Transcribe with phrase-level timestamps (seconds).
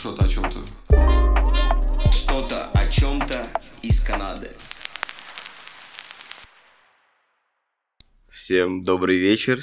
[0.00, 0.64] что-то о чем-то.
[2.10, 3.42] Что-то о чем-то
[3.82, 4.48] из Канады.
[8.30, 9.60] Всем добрый вечер.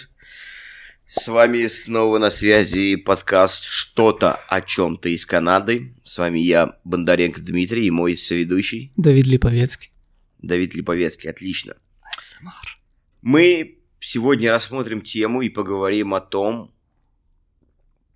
[1.07, 5.95] С вами снова на связи подкаст «Что-то о чем-то из Канады».
[6.03, 8.93] С вами я, Бондаренко Дмитрий, и мой соведущий.
[8.95, 9.89] Давид Липовецкий.
[10.37, 11.77] Давид Липовецкий, отлично.
[12.21, 12.77] СМР.
[13.23, 16.76] Мы сегодня рассмотрим тему и поговорим о том,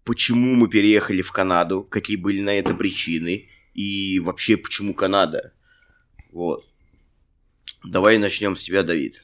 [0.04, 5.54] почему мы переехали в Канаду, какие были на это причины и вообще почему Канада.
[6.32, 6.66] Вот.
[7.84, 9.22] Давай начнем с тебя, Давид.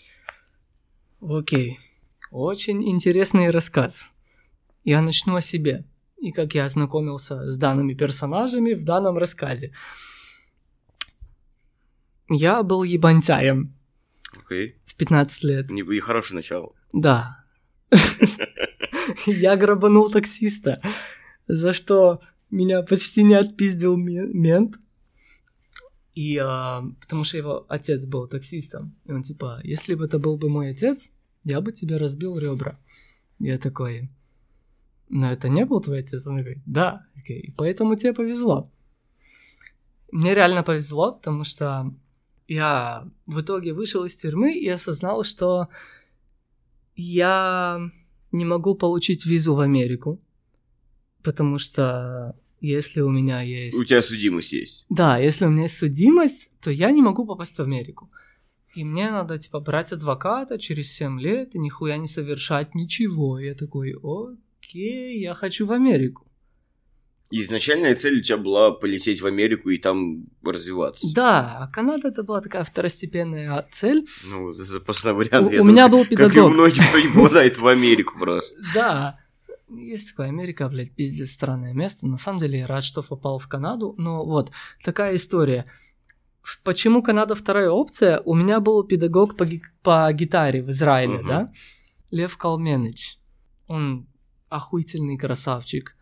[1.21, 1.79] Окей.
[2.31, 4.11] Очень интересный рассказ.
[4.83, 5.85] Я начну о себе
[6.17, 9.73] и как я ознакомился с данными персонажами в данном рассказе.
[12.29, 13.75] Я был ебантяем
[14.43, 14.75] Окей.
[14.85, 15.71] в 15 лет.
[15.71, 16.73] И хорошее начало.
[16.91, 17.36] Да.
[19.25, 20.81] Я грабанул таксиста,
[21.47, 24.75] за что меня почти не отпиздил ме- мент.
[26.13, 28.95] И а, потому что его отец был таксистом.
[29.05, 31.11] И он типа, если бы это был бы мой отец,
[31.43, 32.79] я бы тебе разбил ребра.
[33.39, 34.09] Я такой,
[35.09, 36.25] но это не был твой отец?
[36.27, 38.71] Он такой, да, окей, поэтому тебе повезло.
[40.11, 41.93] Мне реально повезло, потому что
[42.47, 45.67] я в итоге вышел из тюрьмы и осознал, что
[46.97, 47.79] я
[48.31, 50.21] не могу получить визу в Америку,
[51.23, 53.77] потому что если у меня есть...
[53.77, 54.85] У тебя судимость есть.
[54.89, 58.11] Да, если у меня есть судимость, то я не могу попасть в Америку.
[58.75, 63.39] И мне надо, типа, брать адвоката через 7 лет и нихуя не совершать ничего.
[63.39, 66.26] И я такой, окей, я хочу в Америку.
[67.29, 71.07] Изначальная цель у тебя была полететь в Америку и там развиваться.
[71.13, 74.07] Да, а Канада это была такая второстепенная цель.
[74.23, 75.49] Ну, запасной вариант.
[75.49, 76.53] У- я у меня был Как и педагог.
[76.53, 78.57] многих, кто не попадает в Америку просто.
[78.73, 79.15] Да,
[79.69, 82.07] есть такое, Америка, блядь, пиздец странное место.
[82.07, 83.93] На самом деле я рад, что попал в Канаду.
[83.97, 84.51] Но вот,
[84.83, 85.65] такая история.
[86.63, 88.21] Почему Канада вторая опция?
[88.21, 91.27] У меня был педагог по, ги- по гитаре в Израиле, Мгм.
[91.27, 91.51] да?
[92.09, 93.19] Лев Калменыч.
[93.67, 94.07] Он
[94.47, 95.96] охуительный красавчик.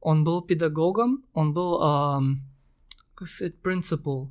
[0.00, 2.40] Он был педагогом, он был, ам,
[3.14, 4.30] как сказать, принципал.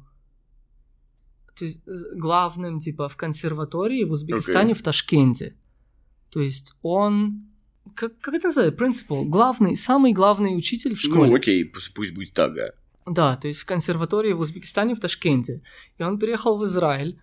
[1.57, 1.81] То есть
[2.15, 5.55] главным, типа, в консерватории в Узбекистане, в Ташкенте.
[6.29, 7.47] То есть он...
[7.93, 8.77] Как, как это называется?
[8.77, 9.25] Принципал.
[9.25, 11.29] Главный, самый главный учитель в школе.
[11.29, 12.71] Ну, окей, пусть, пусть будет так, да.
[13.05, 15.61] Да, то есть в консерватории в Узбекистане, в Ташкенте.
[15.97, 17.19] И он переехал в Израиль,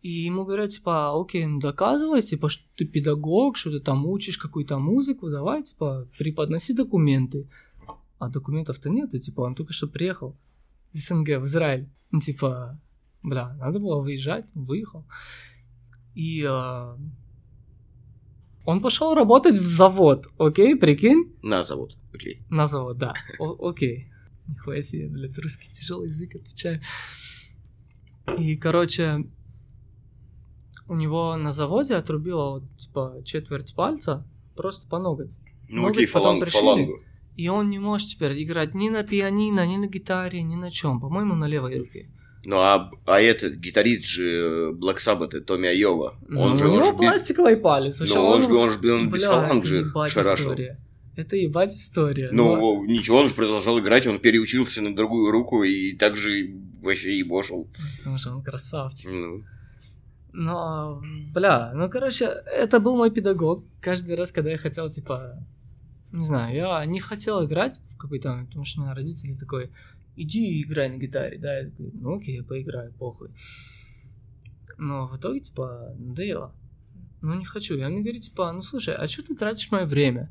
[0.00, 4.38] и ему говорят, типа, окей, ну доказывай, типа, что ты педагог, что ты там учишь
[4.38, 7.48] какую-то музыку, давай, типа, преподноси документы.
[8.24, 10.34] А документов-то нету, типа, он только что приехал
[10.92, 11.90] из СНГ в Израиль.
[12.10, 12.80] Ну, типа,
[13.22, 15.04] бля, надо было выезжать, выехал.
[16.14, 16.96] И а,
[18.64, 21.34] он пошел работать в завод, окей, прикинь?
[21.42, 22.40] На завод, окей.
[22.48, 23.12] На завод, да.
[23.38, 24.10] О- окей.
[24.48, 26.80] Нихуя себе, блядь, русский тяжелый язык, отвечаю.
[28.38, 29.26] И, короче,
[30.88, 35.36] у него на заводе отрубило, вот, типа, четверть пальца, просто по ноготь.
[35.68, 37.00] Ну, Ноготь окей, фалангу, фалангу.
[37.36, 41.00] И он не может теперь играть ни на пианино, ни на гитаре, ни на чем.
[41.00, 42.08] По-моему, на левой руке.
[42.46, 46.14] Ну, а, а этот гитарист же Black Sabbath, Томми Айова.
[46.28, 47.98] Он Ну, же, у он него би- пластиковый палец.
[48.00, 50.44] ну, вообще он же, он же, он без фаланг же шарашил.
[50.52, 50.78] история.
[51.16, 52.28] Это ебать история.
[52.32, 57.18] но- Ну, ничего, он же продолжал играть, он переучился на другую руку и также вообще
[57.18, 57.66] ебошил.
[57.98, 59.10] Потому что он красавчик.
[59.10, 59.42] Ну,
[60.32, 61.00] Но,
[61.32, 63.64] бля, ну, короче, это был мой педагог.
[63.80, 65.38] Каждый раз, когда я хотел, типа,
[66.14, 69.70] не знаю, я не хотел играть в какой-то потому что у меня родители такой,
[70.16, 73.30] иди играй на гитаре, да, я такой, ну окей, я поиграю, похуй.
[74.78, 76.52] Но в итоге, типа, надоело.
[77.20, 77.74] Ну, не хочу.
[77.74, 80.30] Он мне говорит, типа, ну, слушай, а что ты тратишь мое время?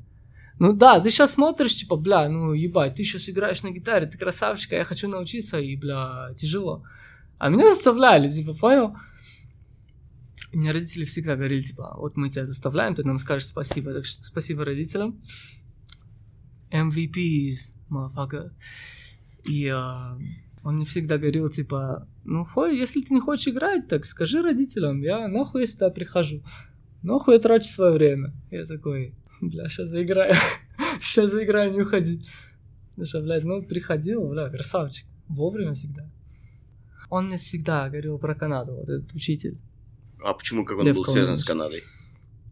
[0.60, 4.18] Ну да, ты сейчас смотришь, типа, бля, ну ебать, ты сейчас играешь на гитаре, ты
[4.18, 6.84] красавчик, а я хочу научиться, и, бля, тяжело.
[7.40, 8.96] А меня заставляли, типа, понял?
[10.52, 13.94] И мне родители всегда говорили, типа, вот мы тебя заставляем, ты нам скажешь спасибо.
[13.94, 15.20] Так что спасибо родителям.
[16.90, 18.52] MVPs, motherfucker.
[19.46, 20.18] И а,
[20.64, 25.02] он мне всегда говорил, типа, ну, хой, если ты не хочешь играть, так скажи родителям,
[25.02, 26.42] я нахуй я сюда прихожу.
[27.02, 28.34] Нахуй я трачу свое время.
[28.50, 30.34] Я такой, бля, сейчас заиграю.
[31.02, 32.26] сейчас заиграю, не уходи.
[32.92, 35.06] Потому что, блядь, ну, приходил, бля, красавчик.
[35.28, 36.10] Вовремя всегда.
[37.10, 39.60] Он мне всегда говорил про Канаду, вот этот учитель.
[40.24, 41.44] а почему, как он Лев был связан с.
[41.44, 41.84] Канадой?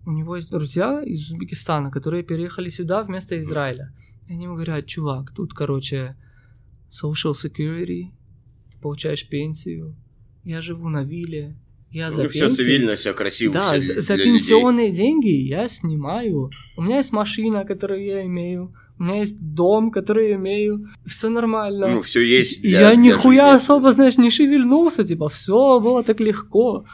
[0.06, 3.94] У него есть друзья из Узбекистана, которые переехали сюда вместо Израиля.
[4.28, 6.16] И они ему говорят, чувак, тут, короче,
[6.90, 8.12] social security,
[8.72, 9.96] ты получаешь пенсию,
[10.44, 11.56] я живу на вилле,
[11.92, 13.54] я за Ну, все пенсию- цивильно, все красиво.
[13.54, 14.32] Да, всё за, за людей.
[14.34, 16.50] пенсионные деньги я снимаю.
[16.78, 18.74] У меня есть машина, которую я имею.
[18.98, 20.86] У меня есть дом, который я имею.
[21.06, 21.88] Все нормально.
[21.88, 22.62] Ну, все есть.
[22.62, 23.56] Для- я нихуя жизни.
[23.56, 26.86] особо, знаешь, не шевельнулся, типа, все было так легко.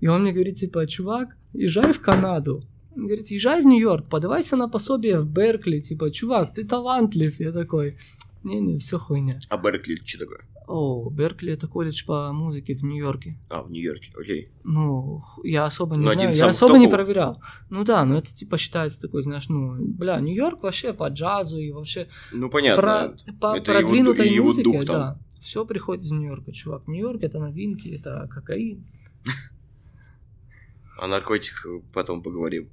[0.00, 2.64] И он мне говорит, типа, чувак, езжай в Канаду.
[2.94, 7.40] Говорит, езжай в Нью-Йорк, подавайся на пособие в Беркли, типа, чувак, ты талантлив.
[7.40, 7.96] Я такой,
[8.44, 9.40] не-не, все хуйня.
[9.48, 10.40] А Беркли что такое?
[10.68, 13.36] О, Беркли это колледж по музыке в Нью-Йорке.
[13.50, 14.48] А, в Нью-Йорке, окей.
[14.64, 17.42] Ну, я особо не Ну, один знаю, я особо не проверял.
[17.70, 21.72] Ну да, но это типа считается такой, знаешь, ну, бля, Нью-Йорк вообще по джазу и
[21.72, 22.82] вообще Ну, понятно.
[22.82, 23.08] про,
[23.40, 24.86] по Это его продвинутой его музыке, дух там.
[24.86, 25.18] да.
[25.40, 26.86] Все приходит из Нью-Йорка, чувак.
[26.86, 28.84] Нью-Йорк это новинки, это кокаин.
[30.98, 32.68] О наркотиках потом поговорим.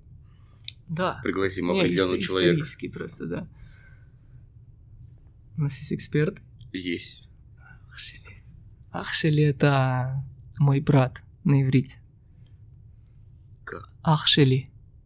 [0.90, 1.20] Да.
[1.24, 2.56] Пригласим Не, определенного исто- человека.
[2.56, 3.48] исторический просто, да.
[5.58, 6.42] У нас есть эксперты.
[6.74, 7.30] Есть.
[7.88, 8.44] Ахшели.
[8.92, 10.24] Ахшели это
[10.60, 12.00] мой брат на иврите.
[13.64, 13.92] Как?
[14.02, 14.66] Ахшели.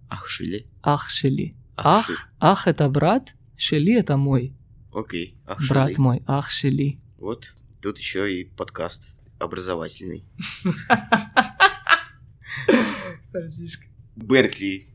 [0.09, 0.68] Ахшели.
[0.81, 1.51] Ахши.
[1.75, 4.56] Ах, ах это брат, Шели это мой.
[4.94, 5.36] Окей.
[5.45, 5.69] Ахшили.
[5.69, 6.97] Брат мой, ах Шели.
[7.18, 7.51] Вот
[7.81, 10.24] тут еще и подкаст образовательный.
[14.15, 14.88] Беркли.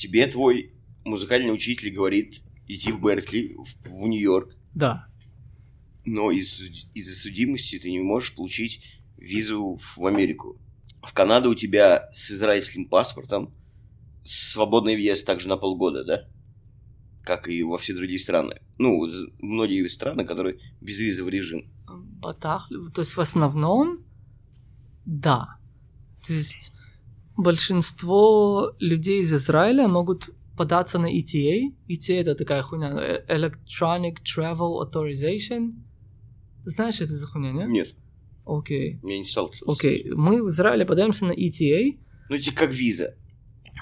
[0.00, 0.72] Тебе твой
[1.04, 5.06] музыкальный учитель говорит идти в Беркли, в, в Нью-Йорк, Да.
[6.06, 8.82] но из, из-за судимости ты не можешь получить
[9.18, 10.58] визу в Америку.
[11.02, 13.52] В Канаду у тебя с израильским паспортом
[14.24, 16.28] свободный въезд также на полгода, да?
[17.22, 18.54] Как и во все другие страны.
[18.78, 19.06] Ну,
[19.38, 21.70] многие страны, которые безвизовый режим.
[21.86, 24.02] Батах, то есть в основном,
[25.04, 25.58] да.
[26.26, 26.72] То есть
[27.42, 31.70] большинство людей из Израиля могут податься на ETA.
[31.88, 35.74] ETA это такая хуйня, Electronic Travel Authorization.
[36.64, 37.68] Знаешь, это за хуйня, нет?
[37.68, 37.94] Нет,
[38.44, 39.00] Окей.
[39.02, 39.64] я не сталкивался.
[39.72, 41.98] Окей, мы в Израиле подаемся на ETA.
[42.28, 43.16] Ну, это как виза.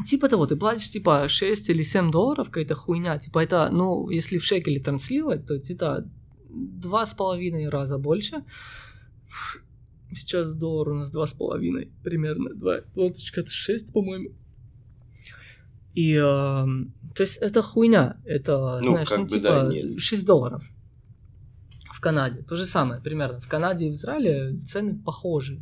[0.07, 3.19] Типа того, ты платишь типа 6 или 7 долларов, какая-то хуйня.
[3.19, 6.05] Типа это, ну, если в шекеле транслировать, то типа
[6.49, 8.45] два с половиной раза больше.
[10.13, 14.31] Сейчас доллар у нас два с половиной, примерно, два, точка шесть, по-моему.
[15.95, 20.01] И, эм, то есть, это хуйня, это, Ну, знаешь, ну, бы, типа, да, нет.
[20.01, 20.65] 6 долларов
[21.93, 23.41] в Канаде, то же самое, примерно.
[23.41, 25.61] В Канаде и в Израиле цены похожи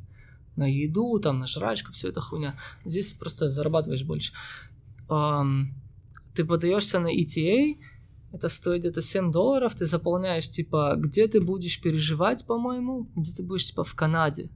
[0.54, 2.58] на еду, там, на жрачку, все это хуйня.
[2.84, 4.32] Здесь просто зарабатываешь больше.
[5.08, 5.74] Ам,
[6.34, 7.78] ты подаешься на ETA,
[8.36, 13.42] это стоит где-то 7 долларов, ты заполняешь, типа, где ты будешь переживать, по-моему, где ты
[13.42, 14.48] будешь, типа, в Канаде.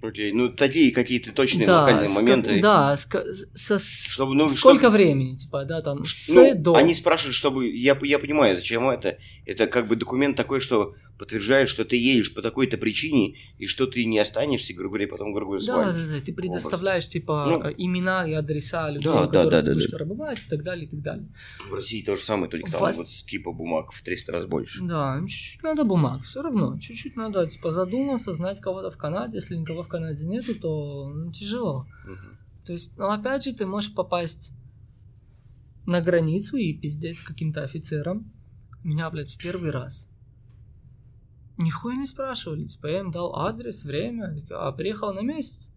[0.00, 2.60] Окей, ну такие какие-то точные да, локальные моменты.
[2.62, 6.76] Да, со- Чтобы, ну, сколько чтобы- времени, типа, да, там, с Ну, до.
[6.76, 7.66] Они спрашивают, чтобы...
[7.68, 9.18] Я, я понимаю, зачем это.
[9.44, 13.86] Это как бы документ такой, что подтверждает, что ты едешь по такой-то причине, и что
[13.86, 17.62] ты не останешься, грубо говоря, потом, грубо говоря, Да, да, да, ты предоставляешь, типа, Ну,
[17.64, 19.96] э, имена и адреса людей, да, у которых да, ты да, будешь да.
[19.96, 21.28] пробывать, и так далее, и так далее.
[21.68, 24.82] В России то же самое, только там Вас- вот типа бумаг в 300 раз больше.
[24.84, 26.78] Да, чуть-чуть надо бумаг, все равно.
[26.78, 29.38] Чуть-чуть надо, типа, задуматься, знать кого-то в Канаде.
[29.38, 31.86] Если никого в Канаде нету, то ну, тяжело.
[32.06, 32.38] Мгм.
[32.64, 34.52] То есть, ну, опять же, ты можешь попасть
[35.86, 38.30] на границу и пиздеть с каким-то офицером.
[38.84, 40.08] Меня, блядь, в первый раз.
[41.58, 42.64] Нихуя не спрашивали.
[42.64, 44.42] Типа, я им дал адрес, время.
[44.50, 45.70] А, приехал на месяц?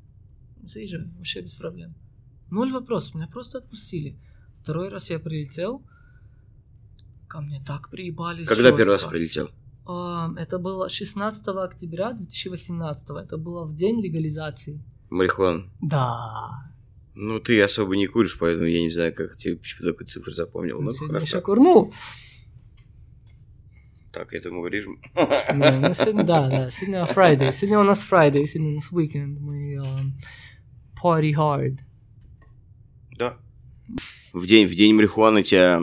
[0.63, 1.95] Заезжай, вообще без проблем.
[2.51, 4.15] Ноль вопросов, меня просто отпустили.
[4.61, 5.81] Второй раз я прилетел,
[7.27, 9.09] ко мне так приебались Когда первый раз жестко.
[9.09, 9.49] прилетел?
[9.87, 13.09] А, Это было 16 октября 2018.
[13.23, 14.79] Это было в день легализации.
[15.09, 15.71] Марихуан.
[15.81, 16.71] Да.
[17.15, 20.79] Ну, ты особо не куришь, поэтому я не знаю, как ты почему такую цифру запомнил.
[20.81, 21.37] Ну, Сегодня хорошо.
[21.37, 21.93] еще курнул.
[24.11, 25.01] Так, мы вырежем.
[25.15, 27.53] Не, ну сегодня, да, да, сегодня Friday.
[27.53, 29.39] Сегодня у нас Friday, сегодня у нас weekend.
[29.39, 30.17] Мы эм,
[31.01, 31.79] party hard.
[33.17, 33.37] Да.
[34.33, 35.81] В день, в день марихуаны тебя...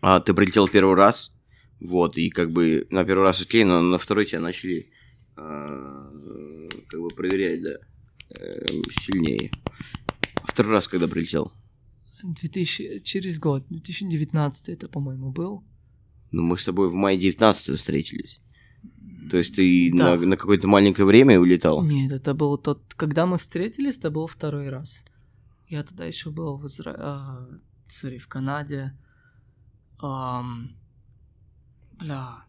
[0.00, 1.32] А, ты прилетел первый раз,
[1.80, 4.90] вот, и как бы на первый раз окей, но на второй тебя начали
[5.36, 6.10] а,
[6.88, 7.78] как бы проверять, да,
[8.30, 8.66] э,
[9.02, 9.52] сильнее.
[10.44, 11.52] Второй раз, когда прилетел?
[12.22, 15.64] 2000, через год, 2019 это, по-моему, был.
[16.30, 18.40] Ну, мы с тобой в мае 19 встретились.
[19.30, 20.16] То есть ты Да.
[20.16, 21.82] на, на какое-то маленькое время улетал?
[21.84, 25.04] Нет, это был тот, когда мы встретились, это был второй раз.
[25.68, 26.94] Я тогда еще был в Изра...
[26.98, 27.48] а,
[28.02, 28.96] sorry, в Канаде.
[30.00, 30.70] Ам,
[31.98, 32.44] бля,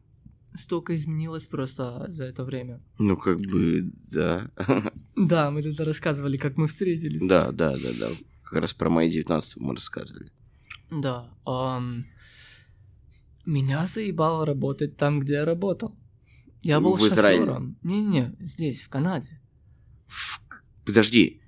[0.56, 2.82] столько изменилось просто за это время.
[2.98, 4.50] Ну, как бы, да.
[5.16, 7.28] Да, мы тогда рассказывали, как мы встретились.
[7.28, 8.10] Да, да, да, да.
[8.44, 10.32] Как раз про май 19 мы рассказывали.
[10.92, 11.30] Да.
[11.46, 12.06] ам,
[13.46, 15.96] меня заебало работать там, где я работал.
[16.62, 17.46] Я был В Израиле?
[17.46, 17.78] шофером.
[17.84, 19.40] Не-не, здесь, в Канаде.
[20.86, 21.42] Подожди.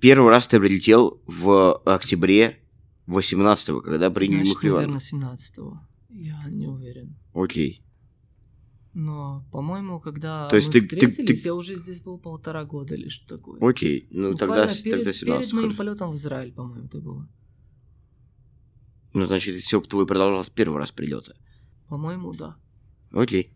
[0.00, 2.58] Первый раз ты прилетел в октябре
[3.06, 4.76] 18-го, когда приняли Значит, Махливан.
[4.80, 5.00] наверное,
[5.34, 5.80] 17-го.
[6.08, 7.16] Я не уверен.
[7.34, 7.82] Окей.
[8.92, 12.64] Но, по-моему, когда То есть мы ты- ты- ты- встретились, я уже здесь был полтора
[12.64, 13.60] года или что такое.
[13.60, 14.08] Окей.
[14.10, 17.28] Ну, тогда, Буквально перед, тогда 17 перед моим полетом в Израиль, по-моему, это было.
[19.12, 21.34] Ну, значит, все твой продолжался первый раз прилета.
[21.88, 22.56] По-моему, да.
[23.12, 23.52] Окей.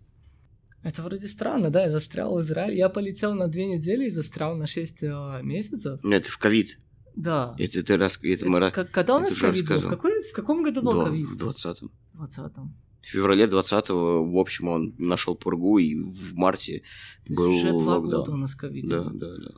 [0.82, 2.76] Это вроде странно, да, я застрял в Израиле.
[2.76, 5.02] Я полетел на две недели и застрял на 6
[5.42, 6.00] месяцев.
[6.02, 6.78] Ну, это в ковид.
[7.16, 7.54] Да.
[7.58, 8.18] Это ты раз...
[8.22, 8.72] Это мы Это раз...
[8.74, 9.78] как- когда у нас это ковид был?
[9.78, 11.26] В, какой, в каком году был Два- ковид?
[11.28, 11.90] в 20-м.
[12.12, 12.76] В 20-м.
[13.00, 16.82] В феврале 20-го, в общем, он нашел пургу, и в марте
[17.26, 18.10] То был уже два локдаун.
[18.24, 18.88] года у нас ковид.
[18.88, 19.50] Да, да, да.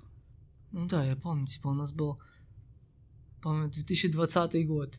[0.73, 2.21] Ну да, я помню, типа у нас был,
[3.43, 4.95] по-моему, 2020 год.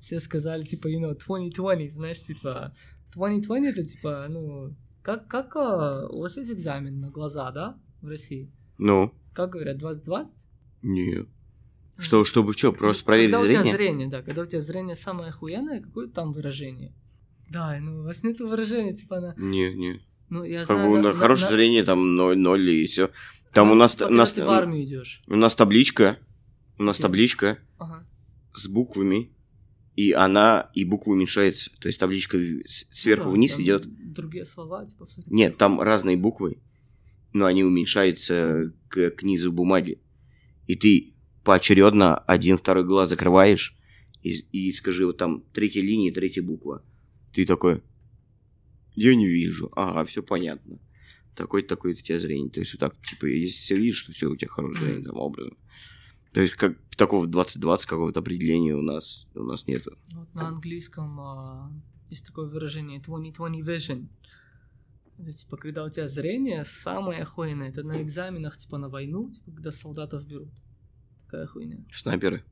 [0.00, 2.74] Все сказали, типа, you know, 2020, знаешь, типа,
[3.14, 8.08] 2020 это типа, ну, как, как а, у вас есть экзамен на глаза, да, в
[8.08, 8.50] России?
[8.78, 10.32] Ну, Как говорят, 2020?
[10.82, 11.26] не.
[11.98, 13.76] Что, чтобы что, просто Ну, проверить когда у тебя зрение?
[13.76, 16.94] зрение, да, когда у тебя зрение самое охуенное, какое там выражение?
[17.50, 19.34] Да, ну у вас нет выражения, типа, на...
[19.36, 20.00] Не, не.
[20.30, 20.90] Ну, я Как знаю...
[20.92, 23.10] бы на- хорошее на- зрение там 0, 0 и все.
[23.52, 25.20] Там у нас, типа, у когда нас, ты в армию идешь.
[25.26, 26.16] у нас табличка,
[26.78, 27.02] у нас Окей.
[27.02, 28.06] табличка Ага.
[28.54, 29.30] с буквами,
[30.00, 31.70] и она, и буква уменьшается.
[31.78, 32.38] То есть табличка
[32.90, 34.12] сверху Да, вниз там идет.
[34.14, 35.30] Другие слова, типа, всякие.
[35.30, 36.62] Нет, там разные буквы,
[37.34, 40.00] но они уменьшаются к, к низу бумаги.
[40.66, 41.12] И ты
[41.44, 43.76] поочередно один, второй глаз закрываешь,
[44.22, 46.82] и, и скажи, вот там третья линия, третья буква.
[47.34, 47.82] Ты такой,
[48.94, 49.70] я не вижу.
[49.76, 50.78] Ага, все понятно.
[51.36, 52.50] Такой такое у тебя зрение.
[52.50, 55.20] То есть вот так, типа, если все видишь, что все у тебя хорошее зрение, таким
[55.20, 55.58] образом.
[56.32, 59.96] То есть как такого 2020 какого-то определения у нас, у нас нету.
[60.12, 61.72] Вот на английском а,
[62.08, 64.08] есть такое выражение 2020 vision.
[65.18, 67.68] Это типа, когда у тебя зрение самое охуенное.
[67.68, 70.50] Это на экзаменах, типа, на войну, типа, когда солдатов берут.
[71.24, 71.84] Такая хуйня.
[71.92, 72.42] Снайперы.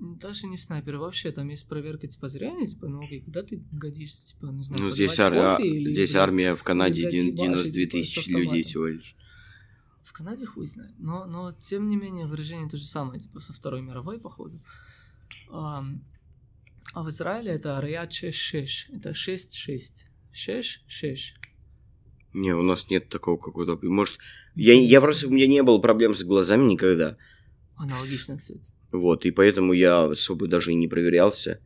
[0.00, 4.28] Даже не снайперы, вообще там есть проверка, типа, зрения, типа, ну, окей, куда ты годишься,
[4.28, 7.26] типа, не знаю, Ну, здесь, ар- кофе или, здесь блядь, армия в Канаде блядь, дин-
[7.26, 8.42] ебашить, 92 типа, с тысячи автоматом.
[8.44, 9.16] людей всего лишь.
[10.02, 10.94] В Канаде хуй знает.
[10.98, 14.58] Но, но тем не менее, выражение то же самое, типа со Второй мировой, походу.
[15.50, 16.02] Ам,
[16.94, 18.96] а в Израиле это Ариат 6-6.
[18.96, 20.06] Это 6-6.
[20.32, 21.16] 6-6.
[22.32, 23.78] Не, у нас нет такого какого-то...
[23.86, 24.18] Может,
[24.54, 25.26] я, я просто...
[25.28, 27.16] У меня не было проблем с глазами никогда.
[27.76, 28.70] Аналогично, кстати.
[28.92, 31.60] Вот, и поэтому я особо даже и не проверялся.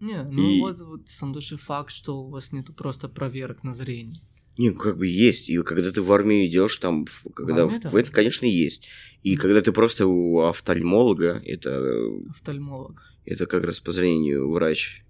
[0.00, 3.74] Не, ну И- вот, вот сам даже факт, что у вас нету просто проверок на
[3.74, 4.20] зрение.
[4.58, 5.48] Не, ну, как бы есть.
[5.48, 8.86] И когда ты в армию идешь, там, когда в, в это, конечно, есть.
[9.22, 11.94] И когда ты просто у офтальмолога, это,
[12.30, 13.02] Офтальмолог.
[13.24, 15.02] это как раз по зрению врач.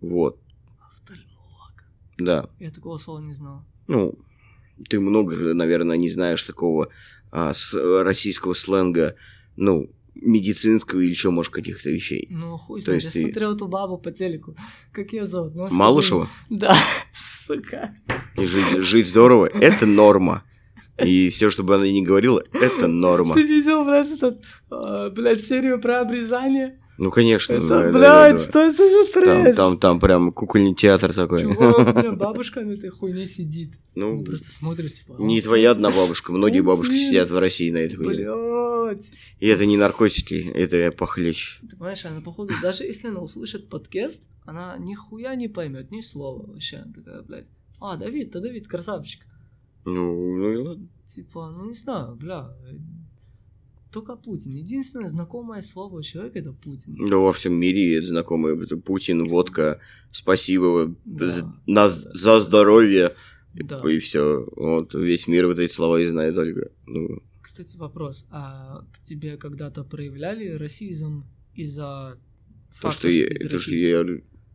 [0.00, 0.38] Вот,
[0.90, 1.84] Офтальмолог.
[2.18, 2.48] да.
[2.58, 3.64] Я такого слова не знал.
[3.88, 4.14] Ну,
[4.88, 6.88] ты много, наверное, не знаешь такого
[7.30, 9.14] а, с, российского сленга,
[9.56, 12.26] ну, медицинского или еще, может, каких-то вещей.
[12.30, 14.56] Ну, хуй знает, я ты- смотрел эту бабу по телеку.
[14.92, 15.54] Как ее зовут?
[15.54, 16.28] Ну, Малышева?
[16.50, 16.74] Да,
[17.46, 17.94] сука.
[18.36, 20.42] И жить, жить здорово– это норма.
[21.02, 23.34] И все, что бы она ни говорила, это норма.
[23.34, 26.78] Ты видел, блядь, этот, а, блядь, серию про обрезание?
[26.98, 27.54] Ну, конечно.
[27.54, 28.38] Это, да, да, блядь, да, да.
[28.38, 29.56] что это за Там, трэш?
[29.56, 31.42] там, там прям кукольный театр такой.
[31.42, 33.74] Чувак, у меня бабушка на этой хуйне сидит.
[33.94, 35.16] Ну, Он просто смотрит, типа...
[35.18, 38.30] не «О, твоя одна бабушка, многие бабушки сидят в России на этой хуйне.
[38.30, 39.10] Блядь.
[39.40, 41.60] И это не наркотики, это похлеще.
[41.62, 46.46] Ты понимаешь, она, походу, даже если она услышит подкаст, она нихуя не поймет, ни слова
[46.46, 46.78] вообще.
[46.78, 47.46] Она такая, блядь,
[47.80, 49.22] а, Давид, ты Давид, красавчик.
[49.84, 50.88] Ну, ну и ладно.
[51.06, 52.54] Типа, ну не знаю, бля,
[53.92, 54.52] только Путин.
[54.52, 56.96] Единственное знакомое слово у человека это Путин.
[57.10, 58.60] Да во всем мире знакомые.
[58.62, 59.78] Это Путин, водка,
[60.10, 61.28] спасибо Да.
[61.28, 63.14] з- на- за здоровье.
[63.54, 63.76] И- Да.
[63.90, 64.46] И все.
[64.56, 66.70] Вот весь мир вот эти слова и знает только.
[66.86, 68.24] Ну, Кстати, вопрос.
[68.30, 72.16] А к тебе когда-то проявляли расизм из-за
[72.80, 74.04] то, что я, из то, что я...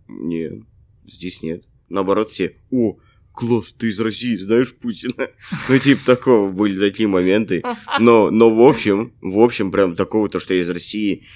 [0.07, 0.63] Не,
[1.05, 1.63] здесь нет.
[1.89, 2.97] Наоборот, все, о,
[3.37, 5.29] класс, ты из России, знаешь Путина?
[5.69, 7.63] Ну, типа такого, были такие моменты.
[7.99, 11.27] Но, но в общем, в общем, прям такого, то, что я из России,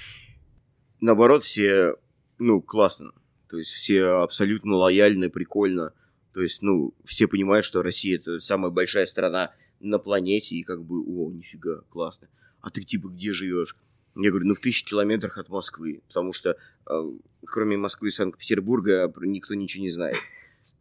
[1.00, 1.94] наоборот, все,
[2.38, 3.12] ну, классно.
[3.48, 5.92] То есть все абсолютно лояльны, прикольно.
[6.32, 10.82] То есть, ну, все понимают, что Россия это самая большая страна на планете, и как
[10.84, 12.28] бы, о, нифига, классно.
[12.60, 13.76] А ты типа где живешь?
[14.16, 16.56] Я говорю, ну в тысячи километрах от Москвы, потому что
[16.86, 17.02] э,
[17.46, 20.16] кроме Москвы и Санкт-Петербурга про- никто ничего не знает.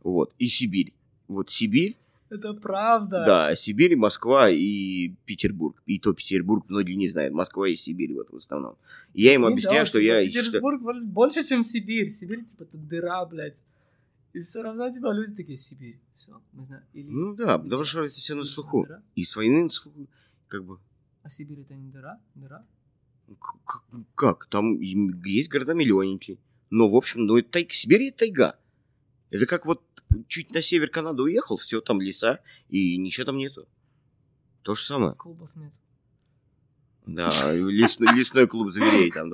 [0.04, 0.34] Вот.
[0.38, 0.94] И Сибирь.
[1.32, 1.98] Вот Сибирь,
[2.30, 3.24] Это правда.
[3.26, 5.82] да, Сибирь, Москва и Петербург.
[5.86, 7.34] И то Петербург многие не знают.
[7.34, 8.76] Москва и Сибирь вот в основном.
[9.14, 10.30] И я им Ну да, объясняю, что типа, я...
[10.32, 12.10] что- Петербург бол- больше, чем Сибирь.
[12.10, 13.64] Сибирь, типа, это дыра, блядь.
[14.34, 16.00] И все равно, типа, люди такие, Сибирь.
[16.18, 16.84] Все, мы знаем.
[16.94, 18.86] Или- Ну да, потому что это все на слуху.
[18.86, 19.02] Дыра?
[19.16, 20.08] И с войны на слуху,
[20.48, 20.80] как бы...
[21.24, 22.20] А Сибирь это не дыра?
[22.36, 22.66] Дыра?
[23.40, 23.84] К-
[24.16, 24.48] Как?
[24.48, 26.38] Там есть города-миллионники.
[26.70, 27.74] Но, в общем, ну, это тайга.
[27.74, 28.56] Сибирь это тайга.
[29.32, 29.82] Это как вот
[30.28, 33.68] чуть на север Канады уехал, все, там леса, и ничего там нету.
[34.62, 35.16] То же самое.
[35.16, 35.74] Клубов нет.
[37.06, 39.32] Да, лесной, лесной клуб зверей там.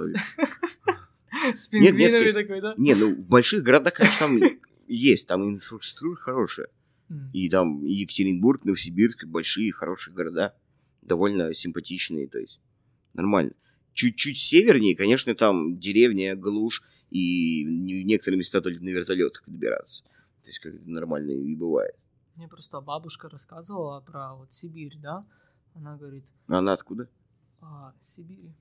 [1.55, 2.73] С Нет, нет, пингвинами такой, да?
[2.77, 4.39] Не, ну, в больших городах, конечно, там
[4.87, 6.67] есть, там инфраструктура хорошая.
[7.33, 10.55] И там Екатеринбург, Новосибирск, большие, хорошие города,
[11.01, 12.61] довольно симпатичные, то есть
[13.13, 13.53] нормально.
[13.93, 20.03] Чуть-чуть севернее, конечно, там деревня, глушь, и в некоторые места только на вертолетах добираться.
[20.43, 21.95] То есть как это нормально и бывает.
[22.35, 25.25] Мне просто бабушка рассказывала про вот Сибирь, да?
[25.73, 27.07] Она говорит, она откуда?
[27.61, 28.51] а, Сибирь,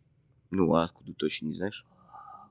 [0.51, 1.85] Ну, а откуда, точно не знаешь?
[2.11, 2.49] а,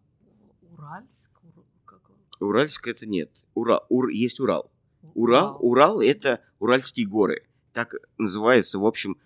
[0.72, 2.02] Уральск, Ур- как?
[2.40, 3.32] Уральск это нет.
[3.54, 4.72] Ура, Ур, есть Урал.
[5.14, 7.48] Урал, Урал это Уральские горы.
[7.74, 9.18] Так называется, в общем,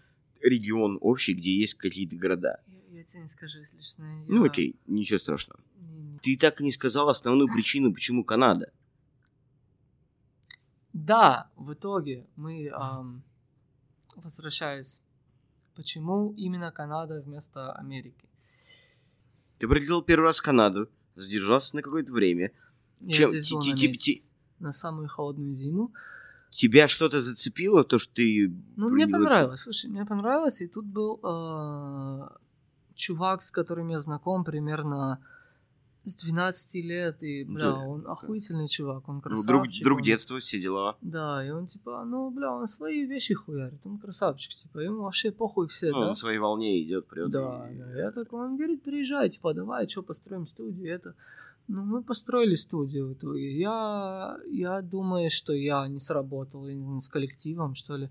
[0.41, 2.59] регион общий, где есть какие-то города.
[2.67, 4.05] Я, я тебе не скажу, если честно.
[4.27, 5.59] Ну я- окей, ничего страшного.
[5.79, 8.71] не- Ты так и не сказал основную причину, почему Канада.
[10.93, 13.23] Да, в итоге мы, ам,
[14.15, 14.99] возвращаюсь,
[15.75, 18.27] почему именно Канада вместо Америки?
[19.59, 22.51] Ты прилетел первый раз в Канаду, задержался на какое-то время.
[23.01, 25.93] Я Чем- здесь был на месяц, на самую холодную зиму.
[26.51, 28.51] Тебя что-то зацепило, то, что ты...
[28.75, 32.35] Ну, мне понравилось, слушай, мне понравилось, и тут был а,
[32.99, 35.17] чувак, с которым я знаком примерно
[36.03, 37.73] с 12 лет, и, бля, Да.
[37.79, 39.47] он охуительный чувак, он Ну, красавчик.
[39.47, 40.95] друг, друг он- детства, все дела.
[41.01, 45.31] Да, и он типа, ну, бля, он свои вещи хуярит, он красавчик, типа, ему вообще
[45.31, 46.07] похуй все, Ну, да?
[46.07, 47.29] на своей волне идет, прет.
[47.31, 51.13] Да, и- да, я такой, он говорит, приезжай, типа, давай, что, построим студию, это...
[51.71, 53.55] Ну, мы построили студию в итоге.
[53.59, 56.65] Я, я думаю, что я не сработал
[56.99, 58.09] с коллективом, что ли.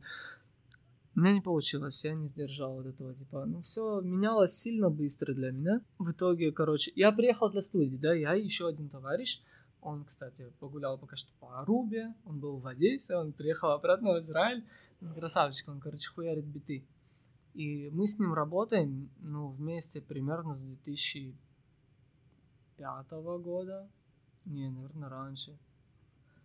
[1.18, 5.50] Меня не получилось, я не сдержал вот этого, типа, ну, все менялось сильно быстро для
[5.50, 5.80] меня.
[5.98, 9.42] В итоге, короче, я приехал для студии, да, я еще один товарищ,
[9.80, 14.20] он, кстати, погулял пока что по Арубе, он был в Одессе, он приехал обратно в
[14.20, 14.64] Израиль,
[15.02, 16.86] Он красавчик, он, короче, хуярит биты.
[17.52, 23.10] И мы с ним работаем, ну, вместе примерно с 2005
[23.42, 23.90] года.
[24.44, 25.58] Не, наверное, раньше.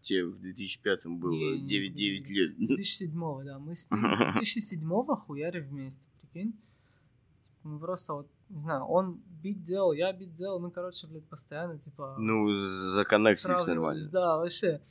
[0.04, 2.36] Тебе в 2005 было Не, не, 9, 9 не.
[2.36, 2.52] лет.
[2.56, 3.58] С 2007, да.
[3.58, 6.52] Мы с с 2007 хуярим вместе, прикинь.
[6.52, 11.24] Типа, Мы просто вот, не знаю, он бит делал, я бит делал, мы, короче, блядь,
[11.30, 12.18] постоянно, типа...
[12.20, 14.06] Ну, законнектились нормально.
[14.12, 14.82] Да, вообще.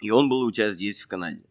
[0.00, 1.44] И он был у тебя здесь, в Канаде.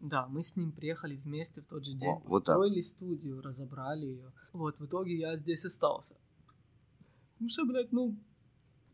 [0.00, 2.56] Да, мы с ним приехали вместе в тот же день, О, вот так.
[2.56, 4.32] построили студию, разобрали ее.
[4.52, 6.14] Вот, в итоге я здесь остался.
[7.40, 8.14] Ну что, блядь, ну,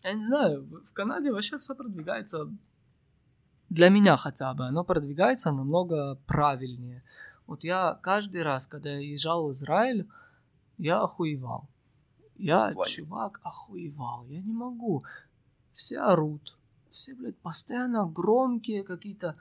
[0.02, 2.48] я не знаю, в Канаде вообще все продвигается,
[3.70, 7.02] для меня хотя бы, оно продвигается намного правильнее.
[7.46, 10.08] Вот я каждый раз, когда я езжал в Израиль,
[10.78, 11.68] я охуевал.
[12.36, 14.26] Я, чувак, охуевал.
[14.26, 15.04] Я не могу.
[15.72, 16.56] Все орут.
[16.90, 19.36] Все, блядь, постоянно громкие какие-то.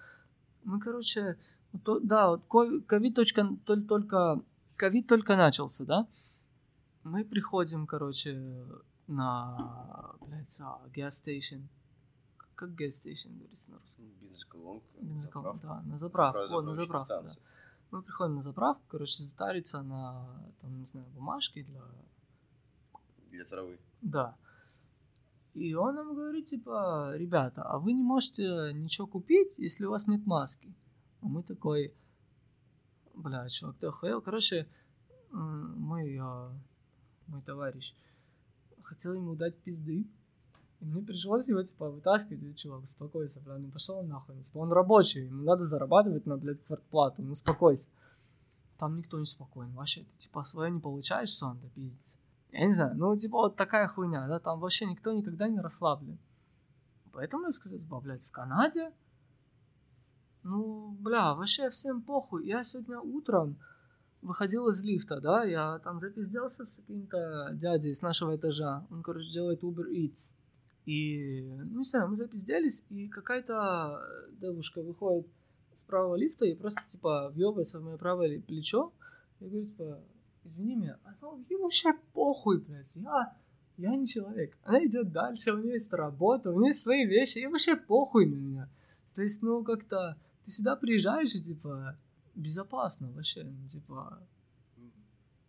[0.63, 1.37] Ну, короче,
[1.83, 4.41] то- да, вот ковид ковид точка, тол- только,
[4.75, 6.07] ковид только начался, да?
[7.03, 8.65] Мы приходим, короче,
[9.09, 10.59] на, блядь,
[10.93, 11.67] gas station.
[12.55, 14.05] Как gas station говорится на русском?
[14.21, 14.87] Бензоколонка.
[15.01, 16.55] Бензоколонка, да, на заправку.
[16.55, 17.35] О, на заправку, да.
[17.91, 21.81] Мы приходим на заправку, короче, затариться на, там, не знаю, бумажки для...
[23.31, 23.79] Для травы.
[24.01, 24.37] Да.
[25.55, 30.07] И он нам говорит, типа, ребята, а вы не можете ничего купить, если у вас
[30.07, 30.71] нет маски.
[31.21, 31.95] А мы такой,
[33.15, 34.21] бля, чувак, ты охуел?
[34.21, 34.67] Короче,
[35.31, 36.53] мой, а,
[37.25, 37.95] мой товарищ
[38.89, 40.07] хотел ему дать пизды,
[40.79, 44.41] и мне пришлось его, типа, вытаскивать, говорю, чувак, успокойся, бля, ну пошел нахуй.
[44.43, 47.89] Типа, он рабочий, ему надо зарабатывать на, блядь, квартплату, ну успокойся.
[48.77, 52.15] Там никто не спокоен, вообще, ты, типа, свое не получаешь, сон, да пиздец.
[52.51, 56.17] Я не знаю, ну, типа, вот такая хуйня, да, там вообще никто никогда не расслаблен.
[57.11, 58.91] Поэтому я сказал, типа, блядь, в Канаде,
[60.43, 62.47] ну, бля, вообще всем похуй.
[62.47, 63.57] Я сегодня утром
[64.21, 68.85] выходил из лифта, да, я там запизделся с каким-то дядей с нашего этажа.
[68.89, 70.33] Он, короче, делает Uber Eats.
[70.85, 74.01] И, ну, не знаю, мы запизделись, и какая-то
[74.41, 75.27] девушка выходит
[75.77, 78.91] с правого лифта и просто, типа, въебается в мое правое плечо.
[79.39, 79.99] Я говорю, типа,
[80.43, 81.13] извини меня, а
[81.49, 83.35] ей вообще похуй, блядь, я,
[83.77, 84.57] я не человек.
[84.63, 88.25] Она идет дальше, у нее есть работа, у нее есть свои вещи, ей вообще похуй
[88.25, 88.69] на меня.
[89.13, 91.97] То есть, ну, как-то, ты сюда приезжаешь и, типа,
[92.35, 94.21] безопасно вообще, ну, типа,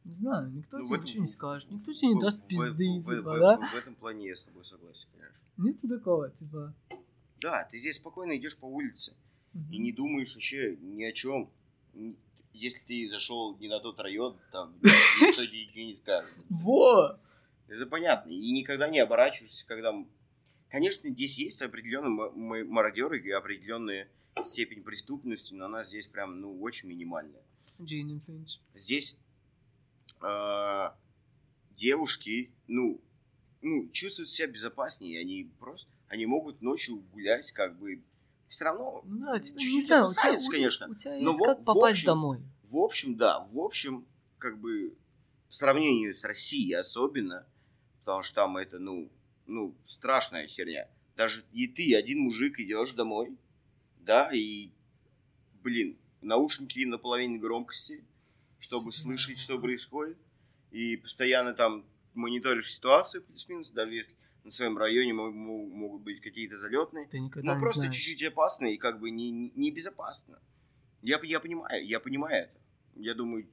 [0.05, 2.43] не знаю, никто Ну, в тебе этом- ничего не скажет, никто тебе не В- даст
[2.43, 3.57] в- пизды, в- в- типа, в- да?
[3.59, 5.39] В этом плане я с тобой согласен, конечно.
[5.59, 6.75] Нету такого, типа.
[7.41, 9.13] Да, ты здесь спокойно идешь по улице
[9.55, 9.71] и мгм.
[9.83, 11.51] не думаешь вообще ни о чем.
[12.53, 16.31] если ты зашел не на тот район, там никто тебе ничего не скажет.
[16.51, 17.19] Во!
[17.69, 18.31] Это понятно.
[18.31, 19.95] И никогда не оборачиваешься, когда...
[20.69, 24.09] Конечно, здесь есть определенные мародеры и определенная
[24.45, 27.43] степень преступности, но она здесь прям, ну, очень минимальная.
[27.81, 28.59] Джейн Финч.
[28.75, 29.17] Здесь
[30.23, 30.91] э,
[31.77, 33.01] девушки, ну,
[33.63, 38.03] ну, чувствуют себя безопаснее, они просто, они могут ночью гулять, как бы,
[38.49, 41.13] все равно, Ну да, типа, не Чуть-чуть знаю, у тебя, опасаются, у- конечно, у тебя
[41.13, 42.43] но есть в- как в попасть общем- домой.
[42.65, 44.07] в общем, да, в общем,
[44.39, 44.97] как бы,
[45.49, 47.47] в сравнении с Россией особенно,
[48.01, 49.11] потому что там это, ну,
[49.47, 50.89] ну, страшная херня.
[51.17, 53.37] Даже и ты, один мужик, идешь домой,
[54.05, 54.71] да, и,
[55.63, 58.05] блин, наушники на половине громкости,
[58.59, 60.19] чтобы слышать, что происходит,
[60.71, 61.85] и постоянно там
[62.15, 67.07] мониторишь ситуацию плюс-минус, даже если на своем районе мо- мо- могут быть какие-то залетные,
[67.43, 67.95] ну, не просто знаешь.
[67.95, 70.41] чуть-чуть опасно и как бы не, не- небезопасно.
[71.03, 72.61] Я, я понимаю, я понимаю это.
[72.97, 73.49] Я думаю,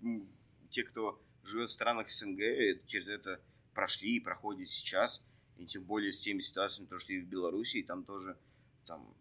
[0.69, 3.41] те, кто живет в странах СНГ, через это
[3.73, 5.21] прошли и проходят сейчас.
[5.57, 8.37] И тем более с теми ситуациями, то, что и в Беларуси, там тоже
[8.85, 9.13] там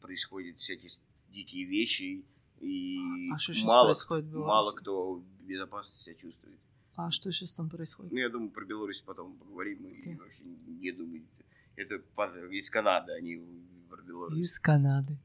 [0.00, 0.90] происходят всякие
[1.28, 2.24] дикие вещи,
[2.60, 3.94] и А сейчас мало,
[4.32, 6.58] мало кто в безопасности себя чувствует.
[6.94, 8.12] А что сейчас там происходит?
[8.12, 10.16] Ну, я думаю, про Беларусь потом поговорим, и Окей.
[10.16, 11.26] вообще не думаю.
[11.76, 11.96] Это
[12.50, 13.36] из Канады, а не
[13.90, 14.38] про Беларусь.
[14.38, 15.18] Из Канады.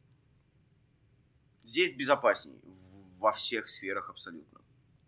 [1.63, 4.59] Здесь безопасней в- во всех сферах абсолютно.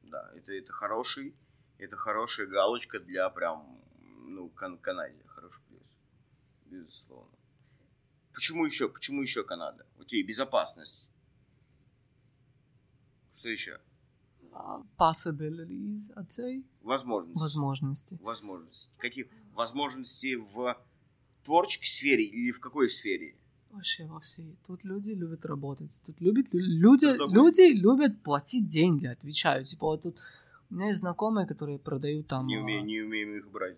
[0.04, 1.36] Да, это, это хороший,
[1.80, 3.82] это хорошая галочка для прям,
[4.28, 5.96] ну, кан- Канаде, хороший плюс,
[6.66, 7.36] безусловно.
[8.34, 9.86] Почему еще, почему еще Канада?
[10.00, 11.08] Окей, безопасность.
[13.38, 13.80] Что еще?
[14.52, 16.64] А, Possibilities, I'd say.
[16.82, 17.40] Возможности.
[17.40, 18.18] Возможности.
[18.22, 18.90] Возможности.
[18.98, 20.78] Какие возможности в
[21.44, 23.36] творческой сфере или в какой сфере?
[23.72, 24.56] Вообще во всей.
[24.66, 26.00] Тут люди любят работать.
[26.06, 29.66] Тут любят, лю- люди, Тут люди любят платить деньги, отвечаю.
[29.66, 30.20] Типа вот тут
[30.70, 32.46] у меня есть знакомые, которые продают там...
[32.48, 33.78] Не, а, умею, не умеем их брать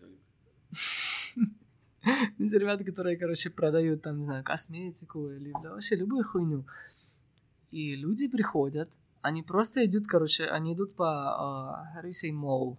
[2.37, 6.65] Есть ребята, которые, короче, продают там, не знаю, косметику или да, вообще любую хуйню.
[7.71, 8.89] И люди приходят,
[9.21, 12.77] они просто идут, короче, они идут по, you say mall?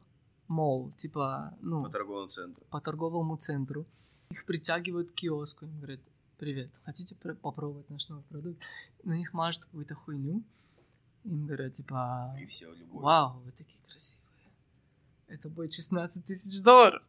[0.49, 2.65] Mall, типа, ну, По торговому центру.
[2.71, 3.85] по торговому центру.
[4.31, 6.01] Их притягивают к киоску, им говорят,
[6.39, 8.63] привет, хотите пр- попробовать наш новый продукт?
[9.03, 10.43] На них мажут какую-то хуйню.
[11.25, 13.03] Им говорят, типа, И все, любовь.
[13.03, 14.25] Вау, вы такие красивые.
[15.27, 17.03] Это будет 16 тысяч долларов.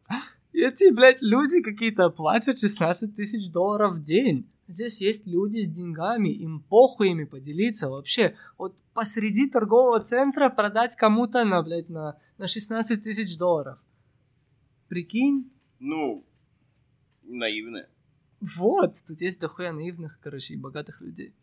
[0.52, 4.48] И эти, блядь, люди какие-то платят 16 тысяч долларов в день.
[4.66, 8.36] Здесь есть люди с деньгами, им похуй ими поделиться вообще.
[8.58, 13.78] Вот посреди торгового центра продать кому-то на, блядь, на, на 16 тысяч долларов.
[14.88, 15.50] Прикинь?
[15.78, 16.24] Ну,
[17.22, 17.88] наивные.
[18.40, 21.34] Вот, тут есть дохуя наивных, короче, и богатых людей.